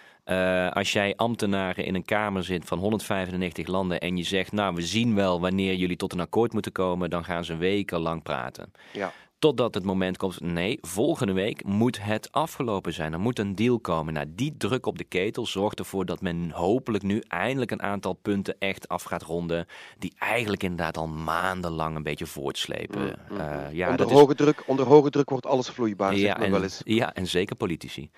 Als 0.70 0.92
jij 0.92 1.16
ambtenaren 1.16 1.84
in 1.84 1.94
een 1.94 2.04
kamer 2.04 2.44
zit 2.44 2.64
van 2.64 2.78
195 2.78 3.66
landen 3.66 4.00
en 4.00 4.16
je 4.16 4.22
zegt, 4.22 4.52
nou 4.52 4.74
we 4.74 4.82
zien 4.82 5.14
wel 5.14 5.40
wanneer 5.40 5.74
jullie 5.74 5.96
tot 5.96 6.12
een 6.12 6.20
akkoord 6.20 6.52
moeten 6.52 6.72
komen, 6.72 7.10
dan 7.10 7.24
gaan 7.24 7.44
ze 7.44 7.56
wekenlang 7.56 8.22
praten. 8.22 8.72
Ja. 8.92 9.12
Totdat 9.42 9.74
het 9.74 9.84
moment 9.84 10.16
komt, 10.16 10.40
nee, 10.40 10.78
volgende 10.80 11.32
week 11.32 11.64
moet 11.64 12.02
het 12.02 12.32
afgelopen 12.32 12.92
zijn. 12.92 13.12
Er 13.12 13.20
moet 13.20 13.38
een 13.38 13.54
deal 13.54 13.80
komen. 13.80 14.14
Nou, 14.14 14.26
die 14.30 14.54
druk 14.56 14.86
op 14.86 14.98
de 14.98 15.04
ketel 15.04 15.46
zorgt 15.46 15.78
ervoor 15.78 16.04
dat 16.04 16.20
men 16.20 16.50
hopelijk 16.50 17.04
nu 17.04 17.22
eindelijk 17.28 17.70
een 17.70 17.82
aantal 17.82 18.12
punten 18.12 18.56
echt 18.58 18.88
af 18.88 19.02
gaat 19.02 19.22
ronden. 19.22 19.66
Die 19.98 20.14
eigenlijk 20.18 20.62
inderdaad 20.62 20.96
al 20.96 21.08
maandenlang 21.08 21.96
een 21.96 22.02
beetje 22.02 22.26
voortslepen. 22.26 23.00
Mm, 23.00 23.14
mm, 23.28 23.40
Eh, 23.40 23.46
mm. 23.46 23.74
ja, 23.74 23.84
onder, 23.84 23.96
dat 24.06 24.10
is, 24.10 24.18
hoge 24.18 24.34
druk, 24.34 24.62
onder 24.66 24.86
hoge 24.86 25.10
druk 25.10 25.30
wordt 25.30 25.46
alles 25.46 25.68
vloeibaar, 25.68 26.16
ja, 26.16 26.40
en, 26.40 26.50
wel 26.50 26.62
eens. 26.62 26.80
ja, 27.00 27.14
en 27.14 27.26
zeker 27.26 27.56
politici. 27.56 28.10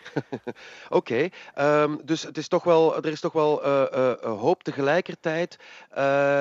Oké, 0.88 1.28
ehm, 1.54 1.96
dus 2.04 2.22
het 2.22 2.38
is 2.38 2.48
toch 2.48 2.64
wel, 2.64 2.96
er 2.96 3.06
is 3.12 3.20
toch 3.20 3.32
wel 3.32 3.62
eh, 3.64 4.12
hoop. 4.22 4.62
Tegelijkertijd 4.62 5.58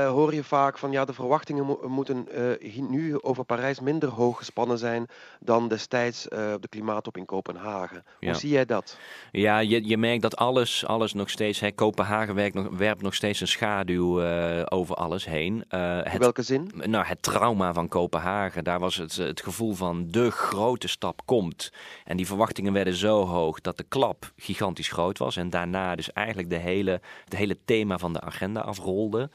hoor 0.07 0.33
je 0.33 0.43
vaak 0.43 0.77
van 0.77 0.91
ja, 0.91 1.05
de 1.05 1.13
verwachtingen 1.13 1.65
mo- 1.65 1.81
moeten 1.87 2.27
nu 2.89 3.21
over 3.21 3.43
Parijs 3.43 3.79
minder 3.79 4.09
hoog 4.09 4.37
gespannen 4.37 4.71
zijn 4.77 5.07
dan 5.39 5.67
destijds 5.67 6.27
eh, 6.27 6.51
op 6.53 6.61
de 6.61 6.67
klimaattop 6.67 7.17
in 7.17 7.25
Kopenhagen. 7.25 8.03
Ja. 8.19 8.29
Hoe 8.29 8.39
zie 8.39 8.49
jij 8.49 8.65
dat? 8.65 8.97
Ja, 9.31 9.59
je, 9.59 9.87
je 9.87 9.97
merkt 9.97 10.21
dat 10.21 10.35
alles, 10.35 10.85
alles 10.85 11.13
nog 11.13 11.29
steeds. 11.29 11.59
Hè, 11.59 11.71
Kopenhagen 11.71 12.35
werkt 12.35 12.55
nog, 12.55 12.67
werpt 12.77 13.01
nog 13.01 13.13
steeds 13.13 13.41
een 13.41 13.47
schaduw 13.47 14.21
eh, 14.21 14.61
over 14.69 14.95
alles 14.95 15.25
heen. 15.25 15.65
Eh, 15.69 16.13
In 16.13 16.19
welke 16.19 16.41
zin? 16.41 16.71
nou, 16.75 17.05
het 17.05 17.21
trauma 17.21 17.73
van 17.73 17.87
Kopenhagen, 17.87 18.63
daar 18.63 18.79
was 18.79 18.95
het, 18.95 19.15
het 19.15 19.41
gevoel 19.41 19.73
van 19.73 20.07
de 20.07 20.31
grote 20.31 20.87
stap 20.87 21.21
komt. 21.25 21.71
En 22.05 22.17
die 22.17 22.27
verwachtingen 22.27 22.73
werden 22.73 22.93
zo 22.93 23.25
hoog 23.25 23.61
dat 23.61 23.77
de 23.77 23.85
klap 23.87 24.31
gigantisch 24.37 24.89
groot 24.89 25.17
was. 25.17 25.35
En 25.37 25.49
daarna 25.49 25.95
dus 25.95 26.13
eigenlijk 26.13 26.49
de 26.49 26.55
hele, 26.57 27.01
het 27.23 27.35
hele 27.35 27.57
thema 27.65 27.97
van 27.97 28.13
de 28.13 28.21
agenda 28.21 28.59
afrolde. 28.59 29.29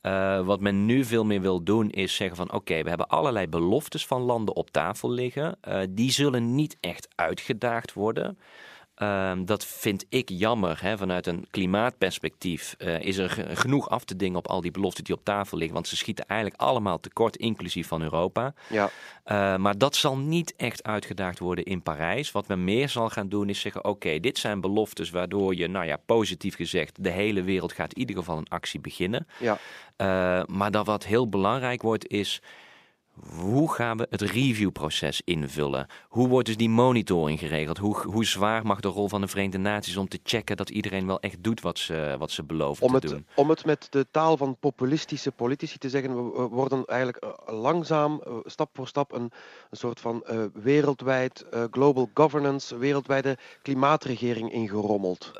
Eh, 0.00 0.40
wat 0.44 0.60
men 0.60 0.86
nu 0.86 1.04
veel 1.04 1.24
meer 1.24 1.40
wil 1.40 1.62
doen 1.62 1.90
is 1.90 2.14
zeggen 2.14 2.36
van 2.36 2.52
oké, 2.52 2.82
we 2.82 2.88
hebben 2.88 3.08
allerlei 3.08 3.48
beloftes 3.48 4.06
van 4.06 4.22
landen 4.22 4.56
op 4.56 4.70
tafel 4.70 5.10
liggen. 5.10 5.56
Eh, 5.60 5.80
die 5.90 6.10
zullen 6.10 6.54
niet 6.54 6.76
echt 6.80 7.08
uitgedaagd 7.14 7.92
worden. 7.92 8.38
Ehm, 8.98 9.44
dat 9.44 9.64
vind 9.64 10.04
ik 10.08 10.28
jammer. 10.28 10.78
Hè? 10.82 10.96
Vanuit 10.98 11.26
een 11.26 11.46
klimaatperspectief 11.50 12.74
eh, 12.78 13.00
is 13.00 13.16
er 13.16 13.30
ge- 13.30 13.56
genoeg 13.56 13.88
af 13.88 14.04
te 14.04 14.16
dingen 14.16 14.38
op 14.38 14.46
al 14.48 14.60
die 14.60 14.70
beloften 14.70 15.04
die 15.04 15.14
op 15.14 15.24
tafel 15.24 15.56
liggen. 15.56 15.74
Want 15.74 15.88
ze 15.88 15.96
schieten 15.96 16.26
eigenlijk 16.26 16.60
allemaal 16.60 17.00
tekort, 17.00 17.36
inclusief 17.36 17.86
van 17.88 18.02
Europa. 18.02 18.54
Ja, 18.68 18.90
Eh, 19.24 19.56
maar 19.56 19.78
dat 19.78 19.96
zal 19.96 20.16
niet 20.18 20.54
echt 20.56 20.82
uitgedaagd 20.82 21.38
worden 21.38 21.64
in 21.64 21.82
Parijs. 21.82 22.32
Wat 22.32 22.48
men 22.48 22.64
meer 22.64 22.88
zal 22.88 23.08
gaan 23.08 23.28
doen 23.28 23.48
is 23.48 23.60
zeggen: 23.60 23.84
oké, 23.84 24.20
dit 24.20 24.38
zijn 24.38 24.60
beloftes 24.60 25.10
waardoor 25.10 25.54
je, 25.54 25.68
nou 25.68 25.86
ja, 25.86 25.96
positief 26.06 26.54
gezegd, 26.56 27.04
de 27.04 27.10
hele 27.10 27.42
wereld 27.42 27.72
gaat 27.72 27.92
in 27.92 27.98
ieder 28.00 28.16
geval 28.16 28.36
een 28.38 28.48
actie 28.48 28.80
beginnen. 28.80 29.26
ja, 29.38 29.58
Eh, 29.96 30.06
maar 30.46 30.70
dat 30.70 30.86
wat 30.86 31.04
heel 31.04 31.28
belangrijk 31.28 31.82
wordt 31.82 32.06
is. 32.08 32.40
Hoe 33.34 33.72
gaan 33.72 33.96
we 33.96 34.06
het 34.10 34.20
reviewproces 34.20 35.20
invullen? 35.24 35.86
Hoe 36.08 36.28
wordt 36.28 36.46
dus 36.46 36.56
die 36.56 36.68
monitoring 36.68 37.38
geregeld? 37.38 37.78
Hoe, 37.78 37.96
hoe 38.06 38.24
zwaar 38.24 38.66
mag 38.66 38.80
de 38.80 38.88
rol 38.88 39.08
van 39.08 39.20
de 39.20 39.28
Verenigde 39.28 39.58
Naties 39.58 39.96
om 39.96 40.08
te 40.08 40.20
checken 40.22 40.56
dat 40.56 40.70
iedereen 40.70 41.06
wel 41.06 41.20
echt 41.20 41.42
doet 41.42 41.60
wat 41.60 41.78
ze, 41.78 42.16
wat 42.18 42.30
ze 42.30 42.44
beloven 42.44 42.86
om 42.86 42.88
te 42.88 43.06
het, 43.06 43.08
doen? 43.08 43.26
om 43.34 43.50
het 43.50 43.64
met 43.64 43.86
de 43.90 44.06
taal 44.10 44.36
van 44.36 44.56
populistische 44.60 45.32
politici 45.32 45.78
te 45.78 45.88
zeggen, 45.88 46.32
we 46.32 46.48
worden 46.48 46.84
eigenlijk 46.84 47.24
eh, 47.24 47.60
langzaam, 47.60 48.20
eh, 48.24 48.32
stap 48.44 48.70
voor 48.72 48.88
stap, 48.88 49.12
een, 49.12 49.30
een 49.70 49.76
soort 49.76 50.00
van 50.00 50.22
eh, 50.24 50.44
wereldwijd 50.52 51.46
global 51.70 52.10
governance, 52.14 52.78
wereldwijde 52.78 53.36
klimaatregering 53.62 54.52
ingerommeld. 54.52 55.32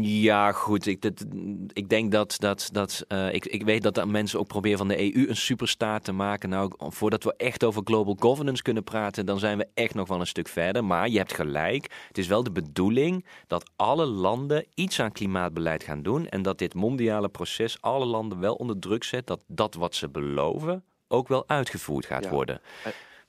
Ja, 0.00 0.52
goed. 0.52 0.86
Ik, 0.86 1.02
dat, 1.02 1.24
ik 1.72 1.88
denk 1.88 2.12
dat, 2.12 2.36
dat, 2.38 2.68
dat 2.72 3.04
ik, 3.32 3.46
ik 3.46 3.64
weet 3.64 3.82
dat 3.82 3.96
er 3.96 4.08
mensen 4.08 4.38
ook 4.38 4.46
proberen 4.46 4.78
van 4.78 4.88
de 4.88 5.14
EU 5.14 5.28
een 5.28 5.36
superstaat 5.36 6.04
te 6.04 6.12
maken. 6.12 6.48
Nou, 6.48 6.70
voordat 6.92 7.24
we 7.24 7.34
echt 7.36 7.64
over 7.64 7.82
global 7.84 8.16
governance 8.18 8.62
kunnen 8.62 8.84
praten, 8.84 9.26
dan 9.26 9.38
zijn 9.38 9.58
we 9.58 9.68
echt 9.74 9.94
nog 9.94 10.08
wel 10.08 10.20
een 10.20 10.26
stuk 10.26 10.48
verder. 10.48 10.84
Maar 10.84 11.08
je 11.08 11.18
hebt 11.18 11.34
gelijk. 11.34 11.92
Het 12.08 12.18
is 12.18 12.26
wel 12.26 12.42
de 12.42 12.52
bedoeling 12.52 13.26
dat 13.46 13.70
alle 13.76 14.06
landen 14.06 14.66
iets 14.74 15.00
aan 15.00 15.12
klimaatbeleid 15.12 15.82
gaan 15.82 16.02
doen. 16.02 16.28
En 16.28 16.42
dat 16.42 16.58
dit 16.58 16.74
mondiale 16.74 17.28
proces 17.28 17.80
alle 17.80 18.04
landen 18.04 18.40
wel 18.40 18.54
onder 18.54 18.78
druk 18.78 19.04
zet 19.04 19.26
dat 19.26 19.44
dat 19.46 19.74
wat 19.74 19.94
ze 19.94 20.08
beloven 20.08 20.84
ook 21.08 21.28
wel 21.28 21.48
uitgevoerd 21.48 22.06
gaat 22.06 22.24
Ja. 22.24 22.30
worden. 22.30 22.60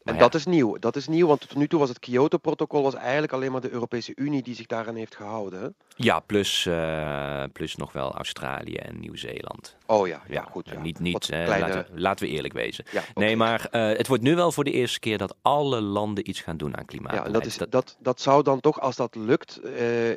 En 0.08 0.14
ja. 0.14 0.20
dat 0.20 0.34
is 0.36 0.46
nieuw. 0.46 0.78
Dat 0.80 0.96
is 0.96 1.08
nieuw, 1.08 1.28
want 1.28 1.40
tot 1.50 1.56
nu 1.58 1.68
toe 1.68 1.80
was 1.80 1.90
het 1.90 2.00
Kyoto-protocol 2.00 2.84
was 2.84 2.94
eigenlijk 2.96 3.34
alleen 3.34 3.52
maar 3.52 3.62
de 3.62 3.70
Europese 3.72 4.12
Unie 4.16 4.42
die 4.44 4.56
zich 4.56 4.66
daaraan 4.66 4.96
heeft 4.96 5.16
gehouden. 5.16 5.62
hè? 5.62 5.68
Ja, 5.96 6.20
plus, 6.20 6.66
eh, 6.66 7.44
plus 7.54 7.76
nog 7.76 7.92
wel 7.94 8.14
Australië 8.16 8.74
en 8.76 9.00
Nieuw-Zeeland. 9.00 9.76
Oh 9.86 10.08
ja, 10.08 10.22
ja, 10.28 10.34
Ja, 10.34 10.48
goed. 10.52 10.70
Ja. 10.70 10.80
niet, 10.82 11.00
niet 11.00 11.30
eh, 11.30 11.44
kleine- 11.46 11.60
laten, 11.68 11.86
we- 11.94 12.00
laten 12.00 12.26
we 12.28 12.32
eerlijk 12.34 12.54
wezen. 12.54 12.86
Ja. 12.92 13.04
Nee, 13.16 13.36
maar 13.36 13.68
eh, 13.72 13.98
het 13.98 14.08
wordt 14.08 14.24
nu 14.24 14.36
wel 14.36 14.52
voor 14.52 14.64
de 14.64 14.72
eerste 14.72 15.00
keer 15.00 15.18
dat 15.18 15.36
alle 15.42 15.82
landen 15.82 16.30
iets 16.30 16.42
gaan 16.42 16.58
doen 16.58 16.72
aan 16.74 16.80
Ja, 16.80 16.86
klimaatbeleid. 16.86 17.26
en 17.28 17.34
dat, 17.34 17.46
is, 17.46 17.58
Dat- 17.58 17.72
dat, 17.72 17.98
dat 18.00 18.22
zou 18.22 18.44
dan 18.44 18.60
toch, 18.60 18.80
als 18.82 18.96
dat 18.96 19.16
lukt, 19.16 19.60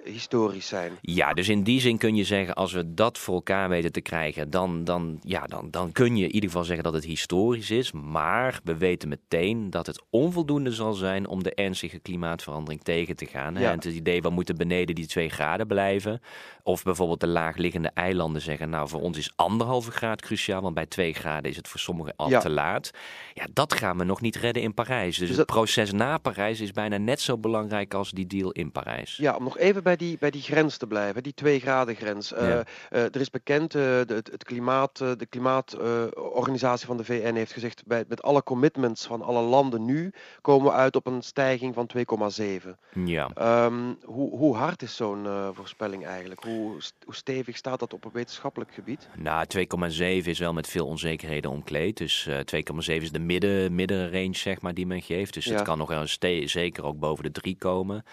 historisch 0.05 0.67
zijn. 0.69 0.93
Ja, 1.01 1.33
dus 1.33 1.49
in 1.49 1.63
die 1.63 1.81
zin 1.81 1.99
kun 1.99 2.17
je 2.17 2.25
zeggen, 2.25 2.55
als 2.55 2.73
we 2.73 2.95
dat 2.95 3.19
voor 3.19 3.35
elkaar 3.35 3.69
weten 3.69 3.93
te 3.93 4.01
krijgen, 4.01 4.51
dan, 4.51 4.85
dan, 4.85 5.19
ja, 5.23 5.47
dan, 5.47 5.71
dan 5.71 5.93
kun 5.93 6.17
je 6.17 6.25
in 6.25 6.33
ieder 6.35 6.49
geval 6.49 6.65
zeggen 6.65 6.85
dat 6.85 6.93
het 6.95 7.05
historisch 7.05 7.71
is. 7.71 7.93
Maar 7.93 8.61
we 8.65 8.77
weten 8.77 9.09
meteen 9.09 9.71
dat 9.71 9.80
het 9.87 10.03
onvoldoende 10.11 10.73
zal 10.73 10.93
zijn 10.93 11.29
om 11.29 11.43
de 11.43 11.55
ernstige 11.55 11.99
klimaatverandering 11.99 12.83
tegen 12.83 13.17
te 13.17 13.27
gaan. 13.27 13.55
Hè? 13.55 13.61
Ja. 13.63 13.69
En 13.71 13.75
het 13.75 13.85
idee, 13.85 14.23
we 14.23 14.31
moeten 14.31 14.57
beneden 14.57 14.95
die 14.95 15.07
twee 15.07 15.29
graden 15.29 15.67
blijven. 15.67 16.21
Of 16.63 16.83
bijvoorbeeld 16.83 17.21
de 17.21 17.27
laagliggende 17.27 17.91
eilanden 17.95 18.43
zeggen, 18.43 18.71
nou 18.71 18.89
voor 18.89 19.01
ons 19.01 19.19
is 19.19 19.33
anderhalve 19.37 19.91
graad 19.91 20.23
cruciaal, 20.23 20.61
want 20.63 20.75
bij 20.75 20.87
twee 20.87 21.13
graden 21.15 21.51
is 21.51 21.57
het 21.57 21.69
voor 21.69 21.81
sommigen 21.81 22.13
al 22.17 22.29
Ja. 22.29 22.41
te 22.41 22.51
laat. 22.51 22.91
Ja, 23.35 23.47
dat 23.53 23.75
gaan 23.75 23.99
we 23.99 24.05
nog 24.05 24.21
niet 24.21 24.37
redden 24.37 24.63
in 24.63 24.75
Parijs. 24.75 25.09
Dus, 25.19 25.19
Dus 25.19 25.29
het 25.29 25.37
dat- 25.37 25.47
proces 25.57 25.93
na 25.93 26.19
Parijs 26.19 26.61
is 26.61 26.73
bijna 26.73 26.97
net 26.97 27.21
zo 27.21 27.39
belangrijk 27.39 27.95
als 27.95 28.11
die 28.11 28.27
deal 28.27 28.51
in 28.51 28.73
Parijs. 28.73 29.17
Ja, 29.17 29.37
om 29.37 29.43
nog 29.45 29.59
even 29.59 29.83
bij 29.83 29.97
die, 29.97 30.17
bij 30.21 30.31
die 30.31 30.43
grens 30.43 30.77
te 30.77 30.87
blijven, 30.87 31.23
die 31.23 31.35
2 31.35 31.61
graden 31.61 31.95
grens. 31.95 32.33
Eh, 32.33 32.59
eh, 32.59 32.65
er 32.91 33.21
is 33.21 33.31
bekend, 33.31 33.75
eh, 33.75 33.81
de, 33.83 34.05
het, 34.15 34.31
het 34.31 34.45
klimaat, 34.45 34.97
de 34.99 35.27
klimaatorganisatie 35.29 36.87
van 36.87 36.97
de 36.97 37.05
VN 37.05 37.35
heeft 37.35 37.53
gezegd, 37.53 37.83
bij, 37.87 38.05
met 38.09 38.23
alle 38.23 38.43
commitments 38.43 39.07
van 39.07 39.23
alle 39.23 39.41
landen 39.43 39.70
nu, 39.79 40.13
komen 40.41 40.67
we 40.71 40.73
uit 40.77 40.97
op 40.97 41.07
een 41.07 41.23
stijging 41.23 41.75
van 41.75 41.87
2,7. 41.87 42.69
Ja. 43.05 43.31
Ehm, 43.35 43.95
hoe, 44.05 44.37
hoe 44.37 44.57
hard 44.57 44.83
is 44.83 44.97
zo'n 44.97 45.27
eh, 45.27 45.49
voorspelling 45.53 46.07
eigenlijk? 46.07 46.45
Hoe, 46.45 46.79
hoe 47.05 47.15
stevig 47.15 47.57
staat 47.57 47.79
dat 47.81 47.93
op 47.93 48.05
een 48.05 48.11
wetenschappelijk 48.13 48.75
gebied? 48.75 49.09
Nou, 49.17 49.47
2,7 49.57 50.29
is 50.29 50.39
wel 50.39 50.53
met 50.53 50.69
veel 50.69 50.87
onzekerheden 50.87 51.51
omkleed. 51.51 51.97
Dus 51.97 52.27
eh 52.27 52.39
2,7 52.39 53.03
is 53.03 53.13
de 53.13 53.19
midden, 53.19 53.75
middenrange 53.75 54.37
zeg 54.37 54.61
maar, 54.61 54.75
die 54.75 54.87
men 54.87 55.03
geeft. 55.03 55.35
Dus 55.35 55.45
Ja. 55.45 55.53
het 55.55 55.63
kan 55.63 55.79
nog 55.79 55.89
wel 55.89 56.07
zeker 56.45 56.85
ook 56.85 56.99
boven 56.99 57.25
de 57.25 57.31
3 57.31 57.57
komen. 57.57 58.05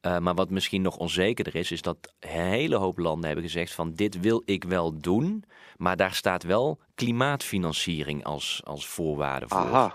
Eh, 0.00 0.18
maar 0.18 0.34
wat 0.34 0.50
misschien 0.50 0.82
nog 0.82 0.96
onzekerder 0.96 1.54
is, 1.54 1.70
is 1.70 1.82
dat 1.82 1.96
een 2.20 2.30
hele 2.30 2.76
hoop 2.76 2.98
landen 2.98 3.26
hebben 3.26 3.44
gezegd 3.44 3.72
van 3.72 3.92
dit 3.94 4.20
wil 4.20 4.42
ik 4.44 4.64
wel 4.64 5.00
doen. 5.00 5.44
Maar 5.76 5.96
daar 5.96 6.14
staat 6.14 6.42
wel 6.42 6.78
klimaatfinanciering 6.94 8.24
als, 8.24 8.60
als 8.64 8.86
voorwaarde 8.86 9.48
voor. 9.48 9.58
Aha, 9.58 9.94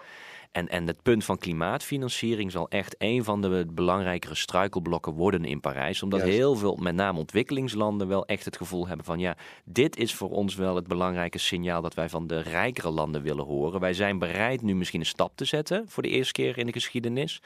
En, 0.52 0.68
en 0.68 0.88
het 0.88 1.02
punt 1.02 1.26
van 1.26 1.38
klimaatfinanciering 1.38 2.52
zal 2.52 2.70
echt 2.70 2.96
een 2.98 3.24
van 3.24 3.42
de 3.42 3.66
belangrijkere 3.72 4.36
struikelblokken 4.36 5.14
worden 5.14 5.46
in 5.46 5.60
Parijs. 5.60 6.04
Omdat 6.04 6.20
Juist. 6.20 6.36
heel 6.36 6.56
veel, 6.56 6.76
met 6.76 6.96
name 6.96 7.20
ontwikkelingslanden, 7.20 8.08
wel 8.08 8.26
echt 8.26 8.46
het 8.46 8.58
gevoel 8.58 8.88
hebben 8.88 9.06
van 9.06 9.20
ja, 9.20 9.38
dit 9.66 9.98
is 9.98 10.16
voor 10.16 10.30
ons 10.30 10.56
wel 10.56 10.76
het 10.76 10.88
belangrijke 10.88 11.38
signaal 11.38 11.82
dat 11.82 11.94
wij 11.94 12.10
van 12.10 12.28
de 12.28 12.40
rijkere 12.40 12.90
landen 12.90 13.22
willen 13.22 13.46
horen. 13.46 13.80
Wij 13.80 13.94
zijn 13.94 14.20
bereid 14.20 14.62
nu 14.62 14.76
misschien 14.76 15.00
een 15.00 15.06
stap 15.06 15.36
te 15.36 15.46
zetten 15.46 15.84
voor 15.88 16.04
de 16.04 16.10
eerste 16.10 16.34
keer 16.34 16.58
in 16.58 16.66
de 16.66 16.72
geschiedenis. 16.72 17.42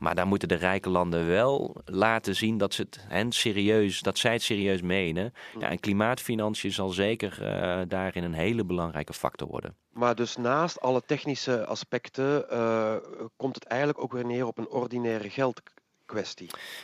Maar 0.00 0.14
daar 0.14 0.26
moeten 0.26 0.48
de 0.48 0.54
rijke 0.54 0.88
landen 0.90 1.26
wel 1.26 1.76
laten 1.84 2.36
zien 2.36 2.58
dat, 2.58 2.74
ze 2.74 2.82
het 2.82 3.04
hen 3.08 3.32
serieus, 3.32 4.00
dat 4.00 4.18
zij 4.18 4.32
het 4.32 4.42
serieus 4.42 4.82
menen. 4.82 5.32
Ja, 5.58 5.68
en 5.68 5.80
klimaatfinanciën 5.80 6.72
zal 6.72 6.88
zeker 6.88 7.42
eh, 7.42 7.80
daarin 7.88 8.24
een 8.24 8.32
hele 8.32 8.64
belangrijke 8.64 9.12
factor 9.12 9.48
worden. 9.48 9.76
maar 9.92 10.14
dus 10.14 10.36
naast 10.36 10.80
alle 10.80 11.02
technische 11.06 11.66
aspecten 11.66 12.50
eh, 12.50 12.96
komt 13.36 13.54
het 13.54 13.64
eigenlijk 13.64 14.02
ook 14.02 14.12
weer 14.12 14.26
neer 14.26 14.46
op 14.46 14.58
een 14.58 14.68
ordinaire 14.68 15.30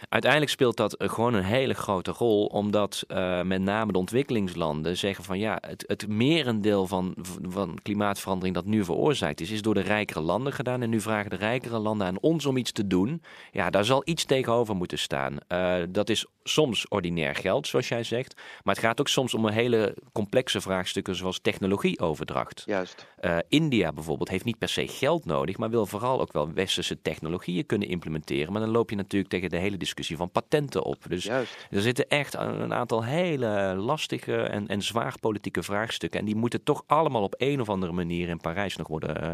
Uiteindelijk 0.08 0.52
speelt 0.52 0.76
dat 0.76 0.94
eh, 0.94 1.08
gewoon 1.08 1.34
een 1.34 1.44
hele 1.44 1.74
grote 1.74 2.10
rol, 2.10 2.46
omdat 2.46 3.04
eh, 3.08 3.42
met 3.42 3.60
name 3.60 3.92
de 3.92 3.98
ontwikkelingslanden 3.98 4.96
zeggen 4.96 5.24
van 5.24 5.38
ja, 5.38 5.58
het, 5.60 5.84
het 5.86 6.08
merendeel 6.08 6.86
van, 6.86 7.14
van 7.42 7.78
klimaatverandering 7.82 8.54
dat 8.54 8.64
nu 8.64 8.84
veroorzaakt 8.84 9.40
is, 9.40 9.50
is 9.50 9.62
door 9.62 9.74
de 9.74 9.80
rijkere 9.80 10.20
landen 10.20 10.52
gedaan. 10.52 10.82
En 10.82 10.90
nu 10.90 11.00
vragen 11.00 11.30
de 11.30 11.36
rijkere 11.36 11.78
landen 11.78 12.06
aan 12.06 12.20
ons 12.20 12.46
om 12.46 12.56
iets 12.56 12.72
te 12.72 12.86
doen. 12.86 13.22
Ja, 13.52 13.70
daar 13.70 13.84
zal 13.84 14.02
iets 14.04 14.24
tegenover 14.24 14.76
moeten 14.76 14.98
staan. 14.98 15.36
Eh, 15.48 15.76
dat 15.88 16.08
is 16.08 16.26
soms 16.42 16.88
ordinair 16.88 17.34
geld, 17.34 17.66
zoals 17.66 17.88
jij 17.88 18.02
zegt, 18.02 18.34
maar 18.62 18.74
het 18.74 18.84
gaat 18.84 19.00
ook 19.00 19.08
soms 19.08 19.34
om 19.34 19.44
een 19.44 19.52
hele 19.52 19.96
complexe 20.12 20.60
vraagstukken 20.60 21.16
zoals 21.16 21.38
technologieoverdracht. 21.42 22.62
Juist. 22.66 23.06
India 23.48 23.92
bijvoorbeeld 23.92 24.28
heeft 24.28 24.44
niet 24.44 24.58
per 24.58 24.68
se 24.68 24.88
geld 24.88 25.24
nodig, 25.24 25.56
maar 25.58 25.70
wil 25.70 25.86
vooral 25.86 26.20
ook 26.20 26.32
wel 26.32 26.52
westerse 26.52 27.02
technologieën 27.02 27.66
kunnen 27.66 27.88
implementeren. 27.88 28.52
Maar 28.52 28.60
dan 28.60 28.70
loop 28.70 28.90
je 28.90 28.96
natuurlijk 28.96 29.15
tegen 29.22 29.50
de 29.50 29.56
hele 29.56 29.76
discussie 29.76 30.16
van 30.16 30.30
patenten 30.30 30.84
op. 30.84 31.04
Dus 31.08 31.24
Juist. 31.24 31.66
er 31.70 31.80
zitten 31.80 32.08
echt 32.08 32.34
een 32.34 32.66
een 32.66 32.74
aantal 32.74 33.04
hele 33.04 33.74
lastige 33.76 34.36
en, 34.36 34.66
en 34.66 34.82
zwaar 34.82 35.14
politieke 35.20 35.62
vraagstukken. 35.62 36.20
En 36.20 36.26
die 36.26 36.36
moeten 36.36 36.62
toch 36.62 36.82
allemaal 36.86 37.22
op 37.22 37.34
een 37.38 37.60
of 37.60 37.68
andere 37.68 37.92
manier 37.92 38.28
in 38.28 38.40
Parijs 38.40 38.76
nog 38.76 38.88
worden 38.88 39.22
eh, 39.22 39.32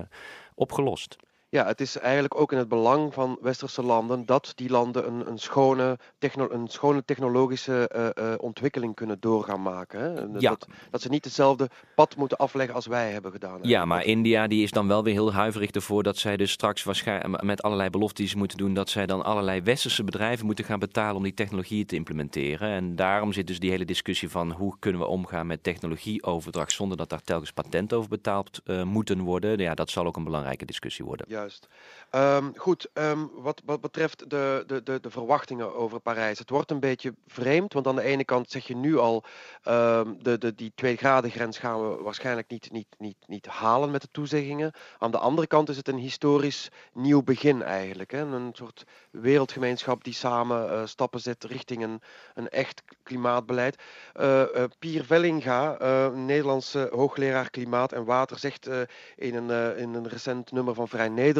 opgelost. 0.55 1.17
Ja, 1.53 1.67
het 1.67 1.81
is 1.81 1.99
eigenlijk 1.99 2.41
ook 2.41 2.53
in 2.53 2.59
het 2.59 2.69
belang 2.69 3.15
van 3.15 3.39
westerse 3.41 3.83
landen 3.83 4.27
dat 4.27 4.53
die 4.55 4.71
landen 4.71 5.07
een, 5.07 5.29
een, 5.29 5.39
schone, 5.39 5.99
techno, 6.19 6.49
een 6.51 6.69
schone 6.69 7.05
technologische 7.05 7.89
eh, 7.89 8.33
eh, 8.33 8.39
ontwikkeling 8.39 8.95
kunnen 8.95 9.17
doorgaan 9.21 9.63
maken. 9.63 10.01
Hè? 10.01 10.15
En 10.15 10.35
Ja. 10.39 10.51
Dat, 10.51 10.67
dat 10.91 11.01
ze 11.01 11.09
niet 11.09 11.25
hetzelfde 11.25 11.69
pad 11.95 12.17
moeten 12.17 12.37
afleggen 12.37 12.75
als 12.75 12.87
wij 12.87 13.11
hebben 13.11 13.33
gedaan. 13.33 13.59
Ja, 13.63 13.85
maar 13.85 14.05
India 14.05 14.47
die 14.47 14.63
is 14.63 14.71
dan 14.71 14.89
wel 14.89 15.03
weer 15.03 15.13
heel 15.13 15.33
huiverig 15.33 15.71
ervoor 15.71 16.03
dat 16.03 16.17
zij 16.17 16.37
dus 16.37 16.51
straks 16.51 16.83
waarschijnlijk 16.83 17.43
met 17.43 17.63
allerlei 17.63 17.91
beloftes 17.91 18.19
die 18.19 18.29
ze 18.29 18.39
moeten 18.39 18.59
doen, 18.59 18.75
dat 18.75 18.91
zij 18.91 19.07
dan 19.07 19.25
allerlei 19.25 19.61
westerse 19.63 20.05
bedrijven 20.05 20.47
moeten 20.47 20.65
gaan 20.65 20.79
betalen 20.79 21.17
om 21.17 21.23
die 21.23 21.35
technologieën 21.35 21.87
te 21.87 21.97
implementeren. 21.97 22.69
En 22.69 22.97
daarom 22.97 23.33
zit 23.33 23.47
dus 23.47 23.59
die 23.59 23.71
hele 23.71 23.85
discussie 23.85 24.29
van 24.29 24.53
hoe 24.53 24.77
kunnen 24.79 25.01
we 25.01 25.07
omgaan 25.07 25.47
met 25.47 25.63
technologieoverdracht 25.63 26.73
zonder 26.73 26.97
dat 26.97 27.11
daar 27.11 27.23
telkens 27.23 27.53
patent 27.53 27.93
over 27.93 28.09
betaald 28.09 28.61
eh, 28.65 28.83
moeten 28.83 29.21
worden. 29.21 29.59
Ja, 29.59 29.75
dat 29.75 29.91
zal 29.91 30.07
ook 30.07 30.17
een 30.17 30.25
belangrijke 30.25 30.65
discussie 30.65 31.05
worden. 31.05 31.27
Juist. 31.43 31.69
Ehm, 32.13 32.51
goed, 32.57 32.89
ehm, 32.93 33.27
wat, 33.33 33.63
wat 33.65 33.81
betreft 33.81 34.31
de, 34.31 34.65
de, 34.67 34.83
de, 34.83 35.01
de 35.01 35.11
verwachtingen 35.11 35.75
over 35.75 36.01
Parijs. 36.01 36.39
Het 36.39 36.51
wordt 36.51 36.71
een 36.71 36.81
beetje 36.81 37.15
vreemd, 37.27 37.73
want 37.73 37.87
aan 37.87 37.97
de 37.97 38.03
ene 38.03 38.25
kant 38.25 38.51
zeg 38.51 38.67
je 38.67 38.77
nu 38.77 38.99
al, 38.99 39.25
ehm, 39.63 40.13
de, 40.19 40.39
de, 40.39 40.55
die 40.55 40.73
2 40.75 40.97
graden 40.97 41.31
grens 41.31 41.59
gaan 41.59 41.89
we 41.89 42.03
waarschijnlijk 42.03 42.49
niet, 42.49 42.73
niet, 42.73 42.87
niet, 42.99 43.17
niet 43.27 43.47
halen 43.47 43.91
met 43.91 44.01
de 44.01 44.09
toezeggingen. 44.11 44.73
Aan 44.99 45.11
de 45.11 45.19
andere 45.19 45.47
kant 45.47 45.69
is 45.69 45.77
het 45.77 45.89
een 45.89 45.99
historisch 45.99 46.69
nieuw 46.93 47.23
begin 47.23 47.63
eigenlijk. 47.63 48.11
Hè? 48.11 48.21
Een 48.21 48.51
soort 48.53 48.85
wereldgemeenschap 49.11 50.05
die 50.05 50.15
samen 50.15 50.71
eh, 50.71 50.87
stappen 50.87 51.21
zet 51.21 51.45
richting 51.45 52.01
een, 52.35 52.49
echt 52.49 52.83
klimaatbeleid. 53.03 53.83
Eh, 54.13 54.45
Pier 54.79 55.05
Vellinga, 55.05 55.77
Nederlandse 56.15 56.89
hoogleraar 56.91 57.51
klimaat 57.51 57.93
en 57.93 58.05
water, 58.05 58.39
zegt 58.39 58.69
in, 59.17 59.35
een, 59.35 59.77
in 59.77 59.95
een 59.95 60.09
recent 60.09 60.53
nummer 60.53 60.75
van 60.75 60.89
Vrij 60.89 61.09
Nederland, 61.09 61.31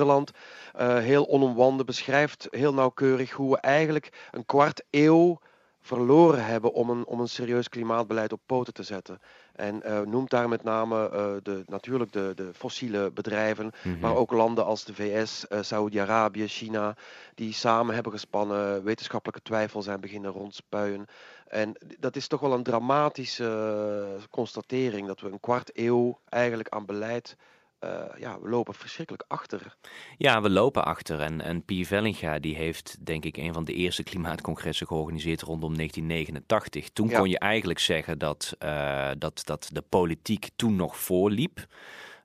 eh, 0.73 0.99
heel 0.99 1.29
onomwanden, 1.29 1.87
beschrijft 1.87 2.49
heel 2.51 2.75
nauwkeurig 2.75 3.31
hoe 3.31 3.51
we 3.51 3.59
eigenlijk 3.59 4.29
een 4.31 4.47
kwart 4.47 4.85
eeuw 4.91 5.39
verloren 5.81 6.45
hebben 6.45 6.73
om 6.73 6.91
een, 6.91 7.07
om 7.07 7.21
een 7.21 7.29
serieus 7.29 7.69
klimaatbeleid 7.69 8.33
op 8.33 8.41
poten 8.47 8.75
te 8.75 8.83
zetten. 8.83 9.21
En 9.53 9.83
eh, 9.83 10.01
noemt 10.01 10.31
daar 10.31 10.49
met 10.49 10.63
name 10.63 11.11
eh, 11.11 11.31
de, 11.43 11.63
natuurlijk 11.67 12.13
de, 12.13 12.33
de 12.35 12.51
fossiele 12.55 13.11
bedrijven, 13.11 13.71
Mhm. 13.83 13.99
maar 13.99 14.17
ook 14.17 14.33
landen 14.33 14.65
als 14.65 14.85
de 14.85 14.95
VS, 14.95 15.47
Saoedi-Arabië, 15.61 16.49
China, 16.49 16.97
die 17.35 17.53
samen 17.53 17.95
hebben 17.95 18.13
gespannen, 18.13 18.85
wetenschappelijke 18.85 19.43
twijfel 19.43 19.83
zijn 19.83 20.01
beginnen 20.01 20.31
rondspuien. 20.31 21.07
En 21.49 21.77
dat 21.99 22.17
is 22.17 22.27
toch 22.27 22.41
wel 22.41 22.53
een 22.53 22.63
dramatische 22.63 24.19
constatering, 24.31 25.07
dat 25.07 25.21
we 25.21 25.31
een 25.31 25.41
kwart 25.41 25.71
eeuw 25.75 26.19
eigenlijk 26.29 26.69
aan 26.69 26.87
beleid, 26.87 27.37
eh, 27.83 28.21
ja, 28.21 28.41
we 28.41 28.49
lopen 28.49 28.75
verschrikkelijk 28.75 29.25
achter. 29.29 29.77
Ja, 30.17 30.41
we 30.43 30.51
lopen 30.51 30.85
achter. 30.85 31.21
En, 31.21 31.41
en 31.41 31.65
Pier 31.65 31.87
Vellinga 31.87 32.39
die 32.39 32.57
heeft 32.57 33.07
denk 33.07 33.25
ik 33.25 33.37
een 33.37 33.53
van 33.53 33.65
de 33.65 33.73
eerste 33.73 34.03
klimaatcongressen 34.03 34.87
georganiseerd 34.87 35.43
rondom 35.43 35.77
1989. 35.77 36.91
Toen 36.91 37.09
Ja. 37.09 37.19
kon 37.19 37.29
je 37.29 37.39
eigenlijk 37.39 37.79
zeggen 37.79 38.19
dat, 38.19 38.55
eh, 38.59 39.11
dat, 39.19 39.43
dat 39.45 39.69
de 39.73 39.83
politiek 39.89 40.49
toen 40.57 40.77
nog 40.77 40.97
voorliep. 40.97 41.67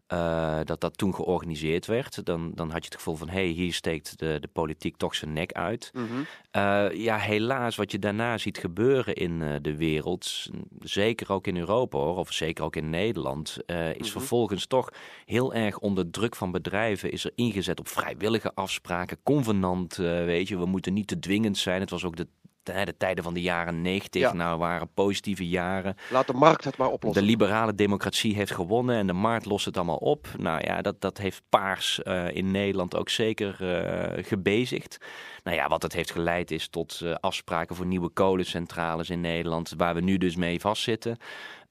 Eh, 0.07 0.59
dat 0.63 0.81
dat 0.81 0.97
toen 0.97 1.15
georganiseerd 1.15 1.85
werd. 1.85 2.25
Dan, 2.25 2.51
dan 2.55 2.69
had 2.71 2.79
je 2.79 2.85
het 2.85 2.95
gevoel 2.95 3.15
van, 3.15 3.29
hé, 3.29 3.33
hey, 3.33 3.47
hier 3.47 3.73
steekt 3.73 4.19
de, 4.19 4.37
de 4.39 4.47
politiek 4.47 4.97
toch 4.97 5.15
zijn 5.15 5.33
nek 5.33 5.51
uit. 5.51 5.91
Mhm. 5.93 6.05
Eh, 6.51 6.85
ja, 6.91 7.17
helaas, 7.17 7.75
wat 7.75 7.91
je 7.91 7.99
daarna 7.99 8.37
ziet 8.37 8.57
gebeuren 8.57 9.15
in 9.15 9.41
eh, 9.41 9.55
de 9.61 9.75
wereld, 9.75 10.49
zeker 10.79 11.31
ook 11.31 11.47
in 11.47 11.57
Europa 11.57 11.97
hoor, 11.97 12.17
of 12.17 12.33
zeker 12.33 12.63
ook 12.63 12.75
in 12.75 12.89
Nederland, 12.89 13.57
is 13.67 13.73
Mhm. 13.97 14.05
vervolgens 14.07 14.65
toch 14.65 14.89
heel 15.25 15.53
erg 15.53 15.79
onder 15.79 16.09
druk 16.09 16.35
van 16.35 16.51
bedrijven 16.51 17.11
is 17.11 17.25
er 17.25 17.31
ingezet 17.35 17.79
op 17.79 17.87
vrijwillige 17.87 18.51
afspraken, 18.55 19.17
convenant, 19.23 19.95
weet 19.95 20.47
je, 20.47 20.57
we 20.57 20.65
moeten 20.65 20.93
niet 20.93 21.07
te 21.07 21.19
dwingend 21.19 21.57
zijn. 21.57 21.79
Het 21.79 21.89
was 21.89 22.05
ook 22.05 22.15
de 22.15 22.27
de 22.73 22.97
tijden 22.97 23.23
van 23.23 23.33
de 23.33 23.41
jaren 23.41 23.81
90 23.81 24.33
nou, 24.33 24.59
waren 24.59 24.89
positieve 24.93 25.47
jaren. 25.47 25.95
Laat 26.09 26.27
de 26.27 26.33
markt 26.33 26.63
het 26.63 26.77
maar 26.77 26.89
oplossen. 26.89 27.21
De 27.21 27.29
liberale 27.29 27.75
democratie 27.75 28.35
heeft 28.35 28.51
gewonnen 28.51 28.95
en 28.95 29.07
de 29.07 29.13
markt 29.13 29.45
lost 29.45 29.65
het 29.65 29.77
allemaal 29.77 29.95
op. 29.95 30.27
Nou 30.37 30.61
ja, 30.63 30.81
dat, 30.81 31.01
dat 31.01 31.17
heeft 31.17 31.41
Paars 31.49 31.99
uh, 32.03 32.35
in 32.35 32.51
Nederland 32.51 32.95
ook 32.95 33.09
zeker 33.09 33.57
uh, 33.61 34.23
gebezigd. 34.23 34.97
Nou 35.43 35.57
ja, 35.57 35.67
wat 35.67 35.83
het 35.83 35.93
heeft 35.93 36.11
geleid 36.11 36.51
is 36.51 36.67
tot 36.67 36.99
uh, 37.03 37.15
afspraken 37.19 37.75
voor 37.75 37.85
nieuwe 37.85 38.09
kolencentrales 38.09 39.09
in 39.09 39.21
Nederland, 39.21 39.73
waar 39.77 39.95
we 39.95 40.01
nu 40.01 40.17
dus 40.17 40.35
mee 40.35 40.59
vastzitten. 40.59 41.17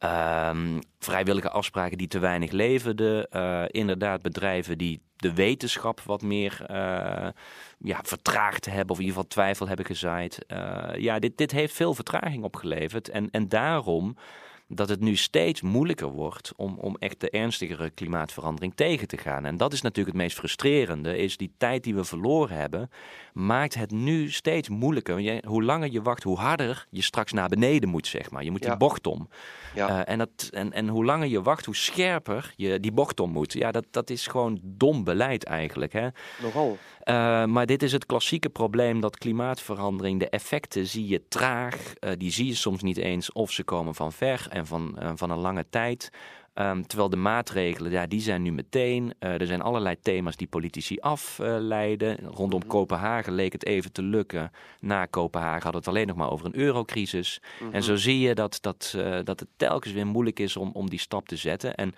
Um, 0.05 0.79
vrijwillige 0.99 1.51
afspraken 1.51 1.99
die 1.99 2.09
te 2.09 2.19
weinig 2.19 2.51
leverden. 2.51 3.27
Uh, 3.33 3.65
inderdaad, 3.67 4.23
bedrijven 4.23 4.79
die 4.79 5.01
de 5.17 5.35
wetenschap 5.35 6.01
wat 6.01 6.23
meer 6.23 6.67
uh, 6.71 7.29
ja, 7.79 8.01
vertraagd 8.03 8.65
hebben, 8.65 8.91
of 8.91 8.99
in 8.99 9.05
ieder 9.05 9.17
geval 9.17 9.29
twijfel 9.29 9.67
hebben 9.69 9.87
gezaaid. 9.87 10.45
Uh, 10.49 10.89
ja, 10.97 11.19
dit, 11.19 11.39
dit 11.39 11.51
heeft 11.51 11.75
veel 11.75 11.95
vertraging 11.95 12.45
opgeleverd. 12.45 13.09
En, 13.09 13.31
en 13.31 13.49
daarom 13.49 14.17
dat 14.69 14.89
het 14.89 15.01
nu 15.01 15.17
steeds 15.17 15.61
moeilijker 15.61 16.09
wordt 16.09 16.53
om, 16.57 16.79
om 16.79 16.97
echt 16.99 17.21
de 17.21 17.31
ernstigere 17.31 17.91
klimaatverandering 17.91 18.75
tegen 18.75 19.09
te 19.09 19.17
gaan. 19.17 19.45
En 19.45 19.57
dat 19.57 19.73
is 19.73 19.81
natuurlijk 19.81 20.17
het 20.17 20.25
meest 20.25 20.37
frustrerende, 20.37 21.17
is 21.17 21.37
die 21.37 21.53
tijd 21.57 21.85
die 21.85 21.95
we 21.95 22.05
verloren 22.05 22.57
hebben, 22.57 22.91
maakt 23.33 23.75
het 23.75 23.91
nu 23.91 24.31
steeds 24.31 24.69
moeilijker. 24.69 25.21
Je, 25.21 25.43
hoe 25.47 25.63
langer 25.63 25.91
je 25.91 26.03
wacht, 26.03 26.23
hoe 26.23 26.39
harder 26.39 26.87
je 26.91 27.03
straks 27.03 27.33
naar 27.33 27.49
beneden 27.49 27.89
moet, 27.89 28.07
zeg 28.07 28.31
maar. 28.31 28.45
Je 28.45 28.51
moet 28.51 28.63
die 28.63 28.77
bocht 28.77 29.07
om. 29.07 29.29
Ja. 29.75 29.89
Uh, 29.89 30.13
en, 30.13 30.19
dat, 30.19 30.49
en, 30.51 30.73
en 30.73 30.89
hoe 30.89 31.05
langer 31.05 31.29
je 31.29 31.43
wacht, 31.43 31.65
hoe 31.65 31.77
scherper 31.77 32.53
je 32.57 32.81
die 32.81 32.93
bocht 32.93 33.21
om 33.21 33.31
moet. 33.31 33.53
Ja, 33.53 33.73
dat, 33.73 33.85
dat 33.91 34.11
is 34.11 34.27
gewoon 34.27 34.61
dom 34.63 35.05
beleid 35.05 35.45
eigenlijk. 35.45 35.93
Hè? 35.93 36.09
Nogal. 36.43 36.79
Uh, 37.05 37.45
maar 37.45 37.67
dit 37.67 37.83
is 37.83 37.93
het 37.93 38.07
klassieke 38.07 38.49
probleem 38.49 39.01
dat 39.01 39.19
klimaatverandering, 39.19 40.21
de 40.21 40.29
effecten 40.29 40.87
zie 40.87 41.07
je 41.07 41.29
traag. 41.29 41.93
Uh, 42.01 42.11
die 42.19 42.31
zie 42.31 42.47
je 42.47 42.55
soms 42.55 42.83
niet 42.83 42.97
eens 42.97 43.33
of 43.33 43.51
ze 43.51 43.65
komen 43.65 43.95
van 43.95 44.13
ver 44.13 44.47
en 44.57 44.67
van, 44.67 44.97
uh, 45.03 45.11
van 45.15 45.31
een 45.31 45.39
lange 45.39 45.67
tijd. 45.71 46.11
Um, 46.55 46.87
terwijl 46.87 47.09
de 47.11 47.17
maatregelen, 47.17 47.91
ja, 47.91 48.07
die 48.07 48.21
zijn 48.21 48.43
nu 48.43 48.53
meteen. 48.53 49.15
er 49.19 49.47
zijn 49.47 49.63
allerlei 49.63 49.97
thema's 50.03 50.37
die 50.37 50.47
politici 50.47 50.99
afleiden. 51.01 52.17
Rondom 52.17 52.61
mm. 52.63 52.69
Kopenhagen 52.69 53.33
leek 53.33 53.53
het 53.53 53.67
even 53.67 53.93
te 53.93 54.03
lukken. 54.03 54.51
Na 54.81 55.07
Kopenhagen 55.07 55.63
hadden 55.63 55.73
we 55.73 55.79
het 55.79 55.89
alleen 55.89 56.07
nog 56.07 56.17
maar 56.17 56.31
over 56.31 56.47
een 56.47 56.57
eurocrisis. 56.57 57.41
En 57.73 57.83
zo 57.83 57.97
zie 57.97 58.21
je 58.21 58.35
dat, 58.35 58.59
dat, 58.61 58.95
dat 59.25 59.41
het 59.41 59.49
telkens 59.57 59.93
weer 59.93 60.07
moeilijk 60.07 60.39
is 60.39 60.57
om, 60.57 60.71
om 60.73 60.91
die 60.91 60.99
stap 60.99 61.29
te 61.29 61.37
zetten. 61.37 61.75
En 61.75 61.95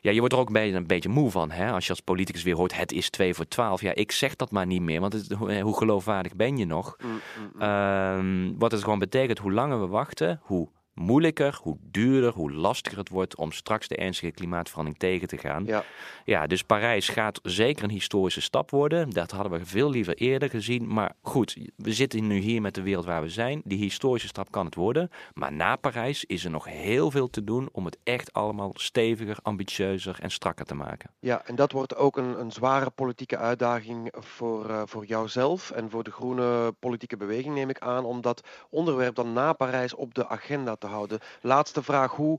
ja, 0.00 0.10
je 0.10 0.18
wordt 0.18 0.34
er 0.34 0.40
ook 0.40 0.46
een 0.46 0.52
beetje, 0.52 0.76
een 0.76 0.86
beetje 0.86 1.08
moe 1.08 1.30
van. 1.30 1.50
Hè? 1.50 1.72
Als 1.72 1.84
je 1.84 1.90
als 1.90 2.00
politicus 2.00 2.42
weer 2.42 2.56
hoort, 2.56 2.76
het 2.76 2.92
is 2.92 3.10
2 3.10 3.34
voor 3.34 3.48
12. 3.48 3.80
Ja, 3.80 3.94
ik 3.94 4.12
zeg 4.12 4.36
dat 4.36 4.50
maar 4.50 4.66
niet 4.66 4.82
meer, 4.82 5.00
want 5.00 5.12
het, 5.12 5.32
hoe 5.62 5.76
geloofwaardig 5.76 6.34
ben 6.34 6.56
je 6.56 6.64
nog? 6.64 6.96
Mm, 7.02 7.10
mm, 7.10 7.20
mm. 7.54 8.50
Uh, 8.50 8.54
wat 8.58 8.72
het 8.72 8.82
gewoon 8.82 8.98
betekent, 8.98 9.38
hoe 9.38 9.52
langer 9.52 9.80
we 9.80 9.86
wachten, 9.86 10.40
hoe 10.42 10.68
moeilijker, 10.98 11.58
hoe 11.62 11.76
duurder, 11.80 12.32
hoe 12.32 12.52
lastiger 12.52 12.98
het 12.98 13.08
wordt 13.08 13.36
om 13.36 13.52
straks 13.52 13.88
de 13.88 13.96
ernstige 13.96 14.32
klimaatverandering 14.32 15.00
tegen 15.00 15.28
te 15.28 15.38
gaan. 15.38 15.64
Ja. 15.64 15.84
ja, 16.24 16.46
dus 16.46 16.62
Parijs 16.62 17.08
gaat 17.08 17.40
zeker 17.42 17.84
een 17.84 17.90
historische 17.90 18.40
stap 18.40 18.70
worden. 18.70 19.10
Dat 19.10 19.30
hadden 19.30 19.52
we 19.52 19.66
veel 19.66 19.90
liever 19.90 20.14
eerder 20.14 20.50
gezien. 20.50 20.92
Maar 20.92 21.12
goed, 21.22 21.56
we 21.76 21.92
zitten 21.92 22.26
nu 22.26 22.38
hier 22.38 22.60
met 22.60 22.74
de 22.74 22.82
wereld 22.82 23.04
waar 23.04 23.22
we 23.22 23.28
zijn. 23.28 23.60
Die 23.64 23.78
historische 23.78 24.28
stap 24.28 24.50
kan 24.50 24.64
het 24.64 24.74
worden. 24.74 25.10
Maar 25.34 25.52
na 25.52 25.76
Parijs 25.76 26.24
is 26.24 26.44
er 26.44 26.50
nog 26.50 26.64
heel 26.64 27.10
veel 27.10 27.30
te 27.30 27.44
doen 27.44 27.68
om 27.72 27.84
het 27.84 27.98
echt 28.02 28.32
allemaal 28.32 28.70
steviger, 28.74 29.36
ambitieuzer 29.42 30.18
en 30.20 30.30
strakker 30.30 30.64
te 30.64 30.74
maken. 30.74 31.10
Ja, 31.18 31.46
en 31.46 31.54
dat 31.54 31.72
wordt 31.72 31.96
ook 31.96 32.16
een, 32.16 32.40
een 32.40 32.52
zware 32.52 32.90
politieke 32.90 33.36
uitdaging 33.36 34.12
voor, 34.18 34.70
uh, 34.70 34.82
voor 34.84 35.04
jouzelf 35.04 35.70
en 35.70 35.90
voor 35.90 36.04
de 36.04 36.10
groene 36.10 36.72
politieke 36.78 37.16
beweging, 37.16 37.54
neem 37.54 37.70
ik 37.70 37.78
aan, 37.78 38.04
om 38.04 38.20
dat 38.20 38.48
onderwerp 38.70 39.14
dan 39.14 39.32
na 39.32 39.52
Parijs 39.52 39.94
op 39.94 40.14
de 40.14 40.28
agenda 40.28 40.76
te 40.76 40.86
houden. 40.88 41.20
Laatste 41.40 41.82
vraag, 41.82 42.12
hoe 42.12 42.38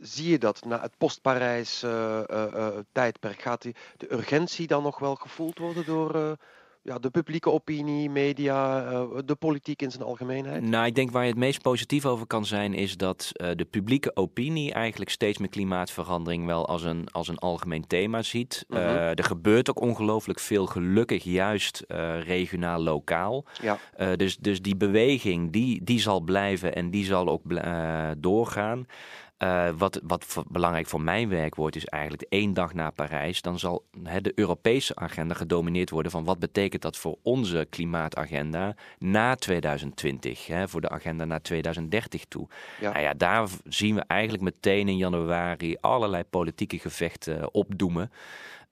zie 0.00 0.30
je 0.30 0.38
dat 0.38 0.64
na 0.64 0.80
het 0.80 0.92
post-Parijs 0.98 1.82
uh, 1.82 2.20
uh, 2.30 2.44
uh, 2.54 2.66
tijdperk? 2.92 3.42
Gaat 3.42 3.62
die, 3.62 3.76
de 3.96 4.12
urgentie 4.12 4.66
dan 4.66 4.82
nog 4.82 4.98
wel 4.98 5.14
gevoeld 5.14 5.58
worden 5.58 5.84
door 5.84 6.36
ja, 6.86 6.98
de 6.98 7.10
publieke 7.10 7.50
opinie, 7.50 8.10
media, 8.10 8.80
de 9.24 9.34
politiek 9.34 9.82
in 9.82 9.90
zijn 9.90 10.02
algemeenheid? 10.02 10.62
Nou, 10.62 10.86
ik 10.86 10.94
denk 10.94 11.10
waar 11.10 11.22
je 11.22 11.28
het 11.28 11.38
meest 11.38 11.62
positief 11.62 12.06
over 12.06 12.26
kan 12.26 12.44
zijn, 12.44 12.74
is 12.74 12.96
dat 12.96 13.30
de 13.32 13.66
publieke 13.70 14.10
opinie 14.16 14.72
eigenlijk 14.72 15.10
steeds 15.10 15.38
meer 15.38 15.48
klimaatverandering 15.48 16.46
wel 16.46 16.66
als 16.66 16.82
een, 16.82 17.08
als 17.10 17.28
een 17.28 17.38
algemeen 17.38 17.86
thema 17.86 18.22
ziet. 18.22 18.64
Mm 18.68 18.76
-hmm. 18.76 18.86
er 18.86 19.24
gebeurt 19.24 19.70
ook 19.70 19.80
ongelooflijk 19.80 20.40
veel, 20.40 20.66
gelukkig 20.66 21.24
juist 21.24 21.84
regionaal, 22.24 22.82
lokaal. 22.82 23.44
Ja. 23.62 23.78
dus, 24.16 24.36
dus 24.36 24.62
die 24.62 24.76
beweging, 24.76 25.52
die, 25.52 25.84
die 25.84 26.00
zal 26.00 26.20
blijven 26.20 26.74
en 26.74 26.90
die 26.90 27.04
zal 27.04 27.28
ook 27.28 27.42
doorgaan. 28.18 28.86
Uh, 29.42 29.68
wat, 29.76 30.00
wat 30.02 30.44
belangrijk 30.48 30.86
voor 30.86 31.00
mijn 31.00 31.28
werk 31.28 31.54
wordt, 31.54 31.76
is 31.76 31.84
eigenlijk 31.84 32.22
één 32.28 32.54
dag 32.54 32.74
na 32.74 32.90
Parijs. 32.90 33.42
Dan 33.42 33.58
zal 33.58 33.84
he, 34.02 34.20
de 34.20 34.32
Europese 34.34 34.96
agenda 34.96 35.34
gedomineerd 35.34 35.90
worden 35.90 36.12
van 36.12 36.24
wat 36.24 36.38
betekent 36.38 36.82
dat 36.82 36.96
voor 36.96 37.16
onze 37.22 37.66
klimaatagenda 37.70 38.74
na 38.98 39.34
2020. 39.34 40.46
Hè, 40.46 40.68
voor 40.68 40.80
de 40.80 40.88
agenda 40.88 41.24
naar 41.24 41.42
2030 41.42 42.24
toe. 42.24 42.48
Ja. 42.80 42.92
Nou 42.92 43.02
ja, 43.02 43.14
daar 43.14 43.48
zien 43.64 43.94
we 43.94 44.04
eigenlijk 44.06 44.42
meteen 44.42 44.88
in 44.88 44.96
januari 44.96 45.76
allerlei 45.80 46.24
politieke 46.24 46.78
gevechten 46.78 47.54
opdoemen. 47.54 48.10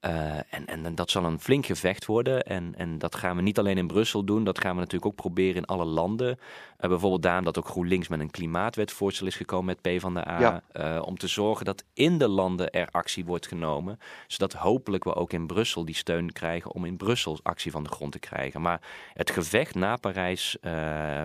Uh, 0.05 0.35
en, 0.35 0.65
en, 0.65 0.95
dat 0.95 1.09
zal 1.09 1.23
een 1.23 1.39
flink 1.39 1.65
gevecht 1.65 2.05
worden. 2.05 2.43
En, 2.43 2.73
en 2.77 2.97
dat 2.97 3.15
gaan 3.15 3.35
we 3.35 3.41
niet 3.41 3.59
alleen 3.59 3.77
in 3.77 3.87
Brussel 3.87 4.23
doen, 4.23 4.43
dat 4.43 4.59
gaan 4.59 4.73
we 4.73 4.79
natuurlijk 4.79 5.05
ook 5.05 5.15
proberen 5.15 5.55
in 5.55 5.65
alle 5.65 5.85
landen. 5.85 6.29
Uh, 6.29 6.89
bijvoorbeeld 6.89 7.21
daarom 7.21 7.43
dat 7.43 7.57
ook 7.57 7.67
GroenLinks 7.67 8.07
met 8.07 8.19
een 8.19 8.31
klimaatwetvoorstel 8.31 9.27
is 9.27 9.35
gekomen 9.35 9.65
met 9.65 9.97
P 9.97 10.01
van 10.01 10.13
de 10.13 10.27
A. 10.27 10.39
Ja. 10.39 10.61
Uh, 10.73 11.01
om 11.05 11.17
te 11.17 11.27
zorgen 11.27 11.65
dat 11.65 11.83
in 11.93 12.17
de 12.17 12.27
landen 12.27 12.71
er 12.71 12.87
actie 12.91 13.25
wordt 13.25 13.47
genomen. 13.47 13.99
Zodat 14.27 14.53
hopelijk 14.53 15.03
we 15.03 15.15
ook 15.15 15.33
in 15.33 15.47
Brussel 15.47 15.85
die 15.85 15.95
steun 15.95 16.31
krijgen 16.31 16.71
om 16.71 16.85
in 16.85 16.97
Brussel 16.97 17.39
actie 17.43 17.71
van 17.71 17.83
de 17.83 17.89
grond 17.89 18.11
te 18.11 18.19
krijgen. 18.19 18.61
Maar 18.61 18.81
het 19.13 19.31
gevecht 19.31 19.75
na 19.75 19.95
Parijs 19.95 20.57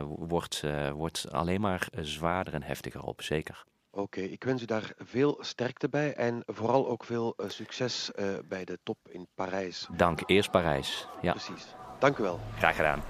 wordt, 0.07 0.63
wordt 0.95 1.33
alleen 1.33 1.61
maar 1.61 1.89
zwaarder 2.01 2.55
en 2.55 2.63
heftiger 2.63 3.03
op, 3.03 3.23
zeker. 3.23 3.65
Oké, 3.93 4.21
ik 4.21 4.45
wens 4.45 4.63
u 4.63 4.65
daar 4.65 4.93
veel 4.97 5.37
sterkte 5.41 5.89
bij 5.89 6.15
en 6.15 6.43
vooral 6.47 6.89
ook 6.89 7.05
veel 7.05 7.35
uh, 7.37 7.49
succes 7.49 8.11
uh, 8.15 8.27
bij 8.45 8.65
de 8.65 8.79
top 8.83 8.99
in 9.09 9.29
Parijs. 9.35 9.87
Dank, 9.97 10.21
eerst 10.27 10.51
Parijs. 10.51 11.09
Ja. 11.23 11.31
Precies. 11.31 11.67
Dank 11.99 12.19
u 12.19 12.23
wel. 12.23 12.41
Graag 12.59 12.77
gedaan. 12.77 13.03